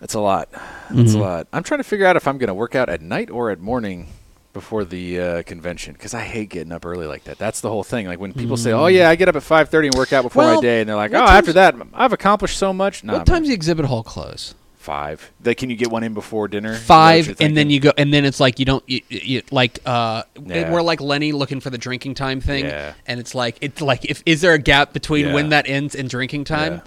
[0.00, 0.48] That's a lot.
[0.90, 1.16] That's Mhm.
[1.16, 1.46] a lot.
[1.52, 3.60] I'm trying to figure out if I'm going to work out at night or at
[3.60, 4.08] morning
[4.52, 7.38] before the uh, convention because I hate getting up early like that.
[7.38, 8.06] That's the whole thing.
[8.06, 10.44] Like when people say, "Oh yeah, I get up at 5:30 and work out before
[10.44, 13.26] Well, my day," and they're like, "Oh, after that, I've accomplished so much." Nah, what
[13.26, 14.54] time's the exhibit hall close?
[14.84, 15.32] Five?
[15.42, 16.72] Like, can you get one in before dinner?
[16.72, 19.80] That Five, and then you go, and then it's like you don't, you, you, like,
[19.86, 20.70] uh, Yeah.
[20.70, 22.92] we're like Lenny looking for the drinking time thing, Yeah.
[23.06, 25.34] and it's like, it's like, if is there a gap between Yeah.
[25.34, 26.82] when that ends and drinking time?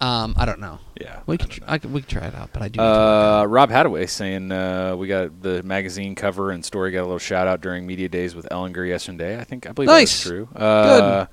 [0.00, 0.80] Um, I don't know.
[1.00, 2.80] Yeah, we tr- I we could try it out, but I do.
[2.80, 7.18] Uh, Rob Hadaway saying uh, we got the magazine cover and story got a little
[7.18, 9.38] shout out during media days with Ehlinger yesterday.
[9.40, 10.12] I think I believe Nice.
[10.12, 10.48] that's true.
[10.54, 11.26] Uh,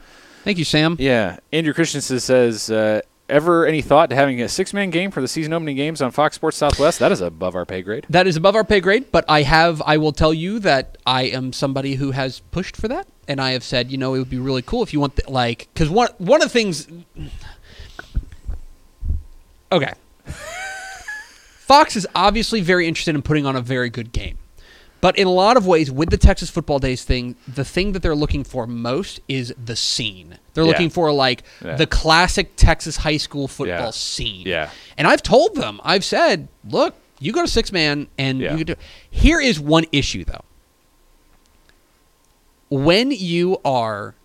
[0.46, 0.96] Thank you, Sam.
[1.00, 5.28] Yeah, Andrew Christensen says, uh, "Ever any thought to having a six-man game for the
[5.28, 7.00] season opening games on Fox Sports Southwest?
[7.00, 9.82] That is above our pay grade." That is above our pay grade, but I have.
[9.86, 13.52] I will tell you that I am somebody who has pushed for that, and I
[13.52, 15.90] have said, you know, it would be really cool if you want, the, like, because
[15.90, 16.88] one one of the things.
[19.72, 19.94] Okay.
[21.60, 24.38] Fox is obviously very interested in putting on a very good game.
[25.04, 28.02] But in a lot of ways, with the Texas Football Days thing, the thing that
[28.02, 30.38] they're looking for most is the scene.
[30.54, 30.70] They're Yeah.
[30.70, 31.76] looking for like Yeah.
[31.76, 33.92] the classic Texas high school football Yeah.
[33.92, 34.48] scene.
[34.48, 34.70] Yeah.
[34.98, 38.68] And I've told them, I've said, look, You go to six man, and you could
[38.68, 38.76] do.
[39.10, 40.44] Here is one issue though.
[42.70, 44.16] When you are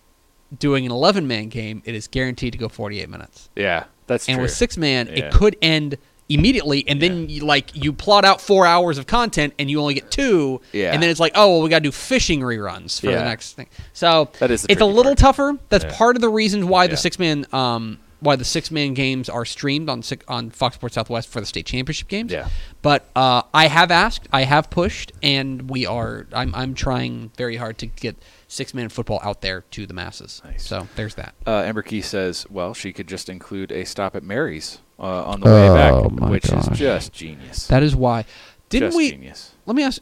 [0.57, 3.49] doing an eleven man game, it is guaranteed to go forty eight minutes.
[3.55, 4.43] Yeah, that's and true.
[4.43, 5.97] with six man, it could end
[6.29, 9.95] immediately, and then you, like you plot out four hours of content, and you only
[9.95, 10.61] get two.
[10.71, 10.93] Yeah.
[10.93, 13.53] And then it's like, oh well, we got to do fishing reruns for the next
[13.53, 13.67] thing.
[13.93, 15.17] So That is it's a little part.
[15.17, 15.57] tougher.
[15.69, 15.97] That's Yeah.
[15.97, 16.91] part of the reason why Yeah.
[16.91, 20.75] the six man um why the six man games are streamed on six, on Fox
[20.75, 22.31] Sports Southwest for the state championship games.
[22.31, 22.49] Yeah.
[22.81, 26.27] But uh, I have asked, I have pushed, and we are.
[26.33, 28.17] I'm I'm trying very hard to get
[28.47, 30.41] six man football out there to the masses.
[30.43, 30.65] Nice.
[30.65, 31.33] So there's that.
[31.47, 35.39] Uh, Amber Key says, well, she could just include a stop at Mary's uh, on
[35.39, 36.67] the way back, Oh, my which gosh.
[36.71, 37.67] is just genius.
[37.67, 38.25] That is why.
[38.69, 39.11] Didn't just we?
[39.11, 39.53] genius.
[39.65, 40.01] Let me ask.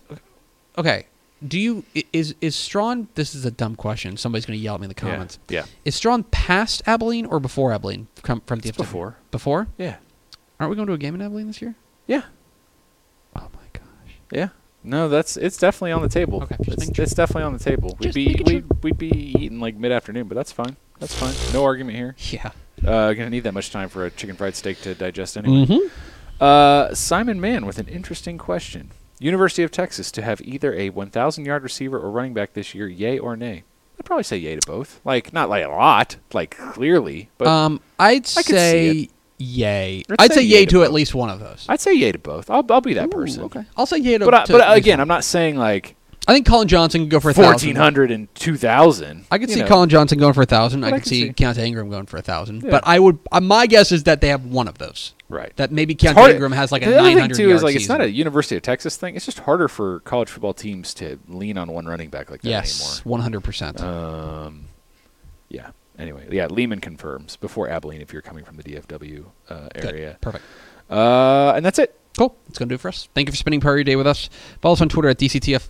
[0.77, 1.05] Okay,
[1.45, 1.83] do you
[2.13, 3.07] is is Strawn?
[3.15, 4.17] This is a dumb question.
[4.17, 5.39] Somebody's going to yell at me in the comments.
[5.49, 5.65] Yeah.
[5.85, 9.17] Is Strawn past Abilene or before Abilene from, from the before.
[9.31, 9.67] Before?
[9.77, 9.97] Yeah.
[10.59, 11.75] Aren't we going to a game in Abilene this year?
[12.07, 12.23] Yeah.
[13.35, 14.19] Oh my gosh.
[14.31, 14.49] Yeah.
[14.83, 16.43] No, that's it's definitely on the table.
[16.43, 17.03] Okay, just it's, sure.
[17.03, 17.97] it's definitely on the table.
[17.99, 20.77] We'd be we'd, we'd be eating like mid afternoon, but that's fine.
[20.99, 21.35] That's fine.
[21.53, 22.15] No argument here.
[22.31, 22.51] Yeah.
[22.85, 25.65] Uh, gonna need that much time for a chicken fried steak to digest anyway.
[25.65, 26.43] Mm-hmm.
[26.43, 31.45] Uh, Simon Mann with an interesting question: University of Texas to have either a 1,000
[31.45, 33.63] yard receiver or running back this year, yay or nay?
[33.99, 35.01] I'd probably say yay to both.
[35.03, 39.09] Like not like a lot, like clearly, but Um, I'd I could see say
[39.39, 40.03] yay.
[40.19, 40.85] I'd say yay to to both.
[40.85, 41.65] at least one of those.
[41.67, 42.49] I'd say yay to both.
[42.51, 43.43] I'll I'll be that Ooh, person.
[43.45, 43.65] Okay.
[43.75, 44.25] I'll say yay to.
[44.25, 45.01] But I, to but at least again, one.
[45.01, 45.95] I'm not saying like
[46.27, 47.69] I think Collin Johnson can go for a thousand.
[47.69, 49.25] 1,400 and 2,000.
[49.31, 49.67] I could you see know.
[49.67, 50.83] Collin Johnson going for a thousand.
[50.83, 52.63] I I could can see see- Keaontay Ingram going for a thousand.
[52.63, 52.71] Yeah.
[52.71, 53.17] But I would.
[53.31, 55.13] Uh, my guess is that they have one of those.
[55.29, 55.55] Right.
[55.55, 57.63] That maybe It's Keaontay Ingram has like a the other nine thing too yard is
[57.63, 58.11] like it's not a.
[58.11, 59.15] University of Texas thing.
[59.15, 62.49] It's just harder for college football teams to lean on one running back like that
[62.49, 63.79] yes, one hundred percent.
[63.79, 64.01] anymore.
[64.47, 64.65] Um,
[65.47, 65.69] yeah.
[65.97, 66.47] Anyway, yeah.
[66.47, 70.17] Lehman confirms before Abilene if you're coming from the DFW uh, area.
[70.21, 70.43] Perfect.
[70.89, 71.97] Uh, and that's it.
[72.17, 72.35] Cool.
[72.47, 73.07] That's going to do it for us.
[73.15, 74.29] Thank you for spending part of your day with us.
[74.61, 75.67] Follow us on Twitter at DCTF.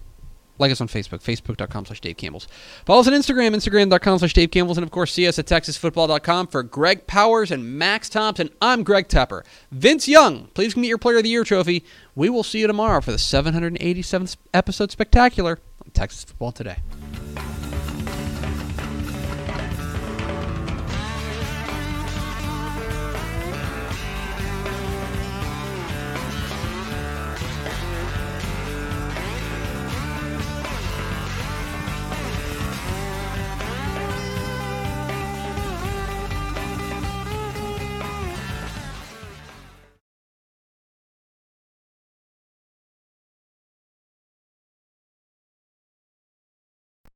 [0.60, 2.48] Like us on Facebook, facebook.com slash Dave Campbell's.
[2.86, 4.78] Follow us on Instagram, instagram.com slash Dave Campbell's.
[4.78, 8.50] And of course, see us at texasfootball.com for Greg Powers and Max Thompson.
[8.62, 9.44] I'm Greg Tepper.
[9.72, 11.84] Vince Young, please meet your Player of the Year trophy.
[12.16, 16.78] We will see you tomorrow for the 787th episode spectacular on Texas Football Today.